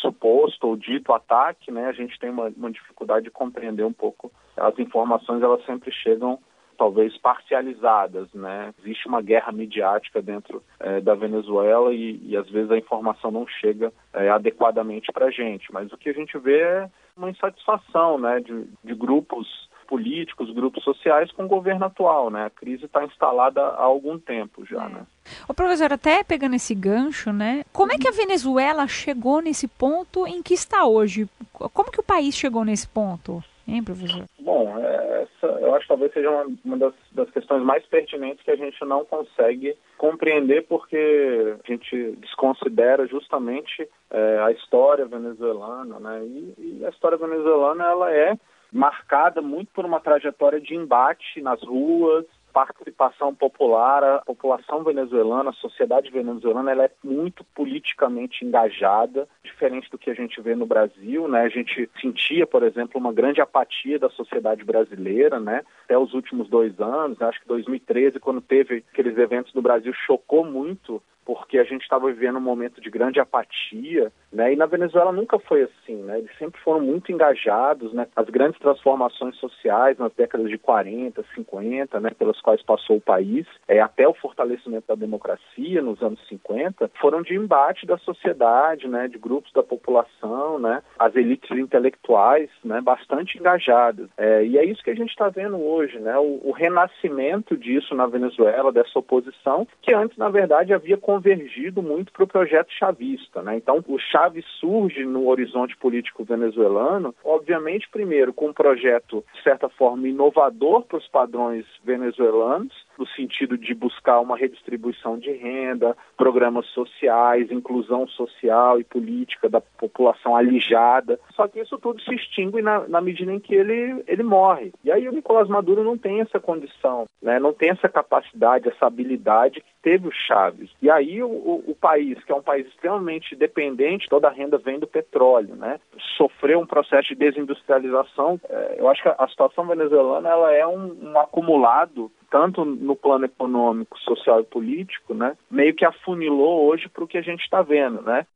suposto 0.00 0.68
ou 0.68 0.76
dito 0.76 1.12
ataque, 1.12 1.70
né, 1.70 1.86
a 1.86 1.92
gente 1.92 2.18
tem 2.18 2.30
uma, 2.30 2.52
uma 2.56 2.70
dificuldade 2.70 3.24
de 3.24 3.30
compreender 3.30 3.84
um 3.84 3.92
pouco. 3.92 4.30
As 4.56 4.78
informações 4.78 5.42
elas 5.42 5.64
sempre 5.64 5.90
chegam 5.92 6.38
talvez 6.76 7.16
parcializadas, 7.18 8.32
né? 8.32 8.74
Existe 8.80 9.06
uma 9.06 9.22
guerra 9.22 9.52
midiática 9.52 10.20
dentro 10.20 10.62
é, 10.80 11.00
da 11.00 11.14
Venezuela 11.14 11.92
e, 11.94 12.20
e, 12.24 12.36
às 12.36 12.48
vezes 12.50 12.70
a 12.70 12.78
informação 12.78 13.30
não 13.30 13.46
chega 13.46 13.92
é, 14.12 14.28
adequadamente 14.30 15.12
para 15.12 15.26
a 15.26 15.30
gente. 15.30 15.72
Mas 15.72 15.92
o 15.92 15.96
que 15.96 16.08
a 16.08 16.12
gente 16.12 16.36
vê 16.38 16.60
é 16.60 16.90
uma 17.16 17.30
insatisfação, 17.30 18.18
né, 18.18 18.40
de, 18.40 18.66
de 18.82 18.94
grupos 18.94 19.46
políticos, 19.92 20.50
grupos 20.54 20.82
sociais 20.82 21.30
com 21.32 21.44
o 21.44 21.48
governo 21.48 21.84
atual, 21.84 22.30
né? 22.30 22.46
A 22.46 22.50
crise 22.50 22.86
está 22.86 23.04
instalada 23.04 23.60
há 23.60 23.82
algum 23.82 24.18
tempo 24.18 24.64
já, 24.64 24.86
é. 24.86 24.88
né? 24.88 25.06
O 25.46 25.52
professor, 25.52 25.92
até 25.92 26.24
pegando 26.24 26.56
esse 26.56 26.74
gancho, 26.74 27.30
né? 27.30 27.62
Como 27.74 27.92
é 27.92 27.98
que 27.98 28.08
a 28.08 28.10
Venezuela 28.10 28.88
chegou 28.88 29.42
nesse 29.42 29.68
ponto 29.68 30.26
em 30.26 30.42
que 30.42 30.54
está 30.54 30.86
hoje? 30.86 31.28
Como 31.52 31.90
que 31.90 32.00
o 32.00 32.02
país 32.02 32.34
chegou 32.34 32.64
nesse 32.64 32.88
ponto? 32.88 33.44
Hein, 33.68 33.84
professor? 33.84 34.24
Bom, 34.40 34.74
essa 34.78 35.46
eu 35.60 35.74
acho 35.74 35.82
que 35.82 35.88
talvez 35.88 36.12
seja 36.12 36.30
uma, 36.30 36.56
uma 36.64 36.78
das, 36.78 36.94
das, 37.12 37.30
questões 37.30 37.62
mais 37.62 37.84
pertinentes 37.86 38.42
que 38.42 38.50
a 38.50 38.56
gente 38.56 38.82
não 38.86 39.04
consegue 39.04 39.76
compreender 39.98 40.66
porque 40.66 41.56
a 41.62 41.70
gente 41.70 42.16
desconsidera 42.16 43.06
justamente 43.06 43.86
é, 44.10 44.38
a 44.40 44.50
história 44.52 45.04
venezuelana, 45.04 46.00
né? 46.00 46.24
E, 46.24 46.78
e 46.80 46.86
a 46.86 46.88
história 46.88 47.18
venezuelana 47.18 47.84
ela 47.84 48.10
é 48.10 48.36
marcada 48.72 49.42
muito 49.42 49.70
por 49.72 49.84
uma 49.84 50.00
trajetória 50.00 50.60
de 50.60 50.74
embate 50.74 51.40
nas 51.42 51.62
ruas, 51.62 52.24
participação 52.52 53.34
popular, 53.34 54.04
a 54.04 54.18
população 54.20 54.84
venezuelana, 54.84 55.50
a 55.50 55.54
sociedade 55.54 56.10
venezuelana, 56.10 56.70
ela 56.70 56.84
é 56.84 56.90
muito 57.02 57.44
politicamente 57.54 58.44
engajada, 58.44 59.26
diferente 59.42 59.90
do 59.90 59.98
que 59.98 60.10
a 60.10 60.14
gente 60.14 60.40
vê 60.40 60.54
no 60.54 60.66
Brasil, 60.66 61.26
né? 61.26 61.42
A 61.42 61.48
gente 61.48 61.88
sentia, 62.00 62.46
por 62.46 62.62
exemplo, 62.62 63.00
uma 63.00 63.12
grande 63.12 63.40
apatia 63.40 63.98
da 63.98 64.10
sociedade 64.10 64.64
brasileira, 64.64 65.40
né? 65.40 65.62
Até 65.84 65.96
os 65.98 66.12
últimos 66.12 66.48
dois 66.48 66.78
anos, 66.78 67.20
acho 67.22 67.40
que 67.40 67.48
2013, 67.48 68.20
quando 68.20 68.40
teve 68.40 68.84
aqueles 68.92 69.16
eventos 69.16 69.54
no 69.54 69.62
Brasil, 69.62 69.92
chocou 70.06 70.44
muito 70.44 71.02
porque 71.24 71.58
a 71.58 71.64
gente 71.64 71.82
estava 71.82 72.06
vivendo 72.06 72.36
um 72.36 72.40
momento 72.40 72.80
de 72.80 72.90
grande 72.90 73.20
apatia, 73.20 74.12
né? 74.32 74.52
E 74.52 74.56
na 74.56 74.66
Venezuela 74.66 75.12
nunca 75.12 75.38
foi 75.38 75.62
assim, 75.62 75.96
né? 75.96 76.18
Eles 76.18 76.30
sempre 76.38 76.60
foram 76.60 76.80
muito 76.80 77.12
engajados, 77.12 77.92
né? 77.92 78.06
As 78.16 78.28
grandes 78.28 78.58
transformações 78.58 79.36
sociais 79.36 79.98
nas 79.98 80.12
décadas 80.14 80.48
de 80.48 80.58
40, 80.58 81.24
50, 81.34 82.00
né? 82.00 82.10
Pelas 82.10 82.40
quais 82.40 82.62
passou 82.62 82.96
o 82.96 83.00
país, 83.00 83.46
é, 83.68 83.80
até 83.80 84.06
o 84.08 84.14
fortalecimento 84.14 84.86
da 84.88 84.94
democracia 84.94 85.82
nos 85.82 86.02
anos 86.02 86.20
50, 86.28 86.90
foram 87.00 87.22
de 87.22 87.34
embate 87.34 87.86
da 87.86 87.98
sociedade, 87.98 88.88
né? 88.88 89.06
De 89.06 89.18
grupos 89.18 89.52
da 89.52 89.62
população, 89.62 90.58
né? 90.58 90.82
As 90.98 91.14
elites 91.14 91.50
intelectuais, 91.50 92.50
né? 92.64 92.80
Bastante 92.80 93.38
engajadas. 93.38 94.08
É, 94.16 94.44
e 94.44 94.58
é 94.58 94.64
isso 94.64 94.82
que 94.82 94.90
a 94.90 94.96
gente 94.96 95.10
está 95.10 95.28
vendo 95.28 95.62
hoje, 95.62 95.98
né? 95.98 96.16
O, 96.18 96.40
o 96.44 96.52
renascimento 96.52 97.56
disso 97.56 97.94
na 97.94 98.06
Venezuela, 98.06 98.72
dessa 98.72 98.98
oposição, 98.98 99.66
que 99.80 99.94
antes, 99.94 100.16
na 100.16 100.28
verdade, 100.28 100.72
havia 100.72 100.96
convergido 101.12 101.82
muito 101.82 102.10
para 102.10 102.24
o 102.24 102.26
projeto 102.26 102.72
chavista. 102.72 103.42
Né? 103.42 103.56
Então, 103.56 103.84
o 103.86 103.98
Chaves 103.98 104.46
surge 104.58 105.04
no 105.04 105.28
horizonte 105.28 105.76
político 105.76 106.24
venezuelano, 106.24 107.14
obviamente, 107.22 107.88
primeiro, 107.90 108.32
com 108.32 108.48
um 108.48 108.52
projeto, 108.52 109.22
de 109.34 109.42
certa 109.42 109.68
forma, 109.68 110.08
inovador 110.08 110.82
para 110.82 110.96
os 110.96 111.06
padrões 111.08 111.66
venezuelanos, 111.84 112.72
no 113.02 113.08
sentido 113.08 113.58
de 113.58 113.74
buscar 113.74 114.20
uma 114.20 114.36
redistribuição 114.36 115.18
de 115.18 115.32
renda, 115.32 115.96
programas 116.16 116.66
sociais, 116.66 117.50
inclusão 117.50 118.06
social 118.06 118.78
e 118.78 118.84
política 118.84 119.48
da 119.48 119.60
população 119.60 120.36
alijada. 120.36 121.18
Só 121.34 121.48
que 121.48 121.60
isso 121.60 121.76
tudo 121.78 122.00
se 122.00 122.14
extingue 122.14 122.62
na, 122.62 122.86
na 122.86 123.00
medida 123.00 123.32
em 123.32 123.40
que 123.40 123.54
ele, 123.54 124.04
ele 124.06 124.22
morre. 124.22 124.72
E 124.84 124.92
aí 124.92 125.08
o 125.08 125.12
Nicolás 125.12 125.48
Maduro 125.48 125.82
não 125.82 125.98
tem 125.98 126.20
essa 126.20 126.38
condição, 126.38 127.06
né? 127.20 127.40
não 127.40 127.52
tem 127.52 127.70
essa 127.70 127.88
capacidade, 127.88 128.68
essa 128.68 128.86
habilidade 128.86 129.60
que 129.60 129.72
teve 129.82 130.06
o 130.06 130.12
Chaves. 130.12 130.70
E 130.80 130.88
aí 130.88 131.20
o, 131.24 131.28
o, 131.28 131.64
o 131.66 131.74
país, 131.74 132.22
que 132.22 132.30
é 132.30 132.34
um 132.36 132.42
país 132.42 132.68
extremamente 132.68 133.34
dependente, 133.34 134.08
toda 134.08 134.28
a 134.28 134.32
renda 134.32 134.58
vem 134.58 134.78
do 134.78 134.86
petróleo, 134.86 135.56
né? 135.56 135.80
sofreu 136.16 136.60
um 136.60 136.66
processo 136.66 137.08
de 137.08 137.16
desindustrialização. 137.16 138.40
É, 138.48 138.76
eu 138.78 138.88
acho 138.88 139.02
que 139.02 139.08
a 139.08 139.26
situação 139.26 139.66
venezuelana 139.66 140.28
ela 140.28 140.52
é 140.52 140.64
um, 140.64 140.96
um 141.02 141.18
acumulado 141.18 142.12
tanto 142.32 142.64
no 142.64 142.96
plano 142.96 143.26
econômico, 143.26 143.98
social 143.98 144.40
e 144.40 144.44
político, 144.44 145.12
né, 145.12 145.36
meio 145.50 145.74
que 145.74 145.84
afunilou 145.84 146.66
hoje 146.66 146.88
para 146.88 147.04
o 147.04 147.06
que 147.06 147.18
a 147.18 147.22
gente 147.22 147.42
está 147.42 147.60
vendo, 147.60 148.00
né? 148.00 148.26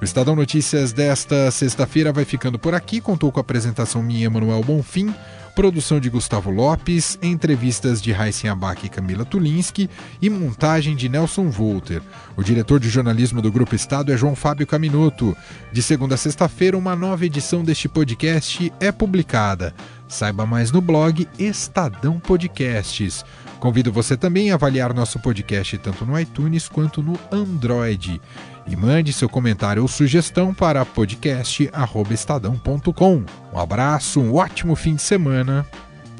O 0.00 0.04
Estadão 0.04 0.34
Notícias 0.34 0.94
desta 0.94 1.50
sexta-feira 1.50 2.10
vai 2.10 2.24
ficando 2.24 2.58
por 2.58 2.74
aqui. 2.74 3.02
Contou 3.02 3.30
com 3.30 3.38
a 3.38 3.42
apresentação 3.42 4.02
minha, 4.02 4.30
Manuel 4.30 4.62
Bonfim, 4.62 5.14
produção 5.54 6.00
de 6.00 6.08
Gustavo 6.08 6.50
Lopes, 6.50 7.18
entrevistas 7.22 8.00
de 8.00 8.12
Raíssen 8.12 8.50
Abac 8.50 8.84
e 8.84 8.88
Camila 8.88 9.24
Tulinski 9.24 9.90
e 10.20 10.30
montagem 10.30 10.96
de 10.96 11.08
Nelson 11.08 11.48
Volter. 11.50 12.02
O 12.36 12.42
diretor 12.42 12.80
de 12.80 12.88
jornalismo 12.88 13.42
do 13.42 13.52
Grupo 13.52 13.74
Estado 13.74 14.12
é 14.12 14.16
João 14.16 14.34
Fábio 14.34 14.66
Caminoto. 14.66 15.36
De 15.72 15.82
segunda 15.82 16.14
a 16.14 16.18
sexta-feira, 16.18 16.78
uma 16.78 16.96
nova 16.96 17.26
edição 17.26 17.62
deste 17.62 17.88
podcast 17.88 18.72
é 18.80 18.90
publicada. 18.90 19.74
Saiba 20.08 20.44
mais 20.44 20.72
no 20.72 20.80
blog 20.80 21.28
Estadão 21.38 22.18
Podcasts. 22.18 23.24
Convido 23.60 23.92
você 23.92 24.16
também 24.16 24.50
a 24.50 24.54
avaliar 24.54 24.94
nosso 24.94 25.18
podcast 25.20 25.76
tanto 25.78 26.06
no 26.06 26.18
iTunes 26.18 26.66
quanto 26.66 27.02
no 27.02 27.18
Android. 27.30 28.20
E 28.66 28.76
mande 28.76 29.12
seu 29.12 29.28
comentário 29.28 29.82
ou 29.82 29.88
sugestão 29.88 30.54
para 30.54 30.84
podcast@estadão.com. 30.84 33.24
Um 33.52 33.58
abraço, 33.58 34.20
um 34.20 34.32
ótimo 34.34 34.76
fim 34.76 34.94
de 34.94 35.02
semana 35.02 35.66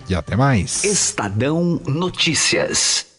e 0.09 0.14
até 0.14 0.35
mais. 0.37 0.85
Estadão 0.85 1.81
Notícias. 1.87 3.10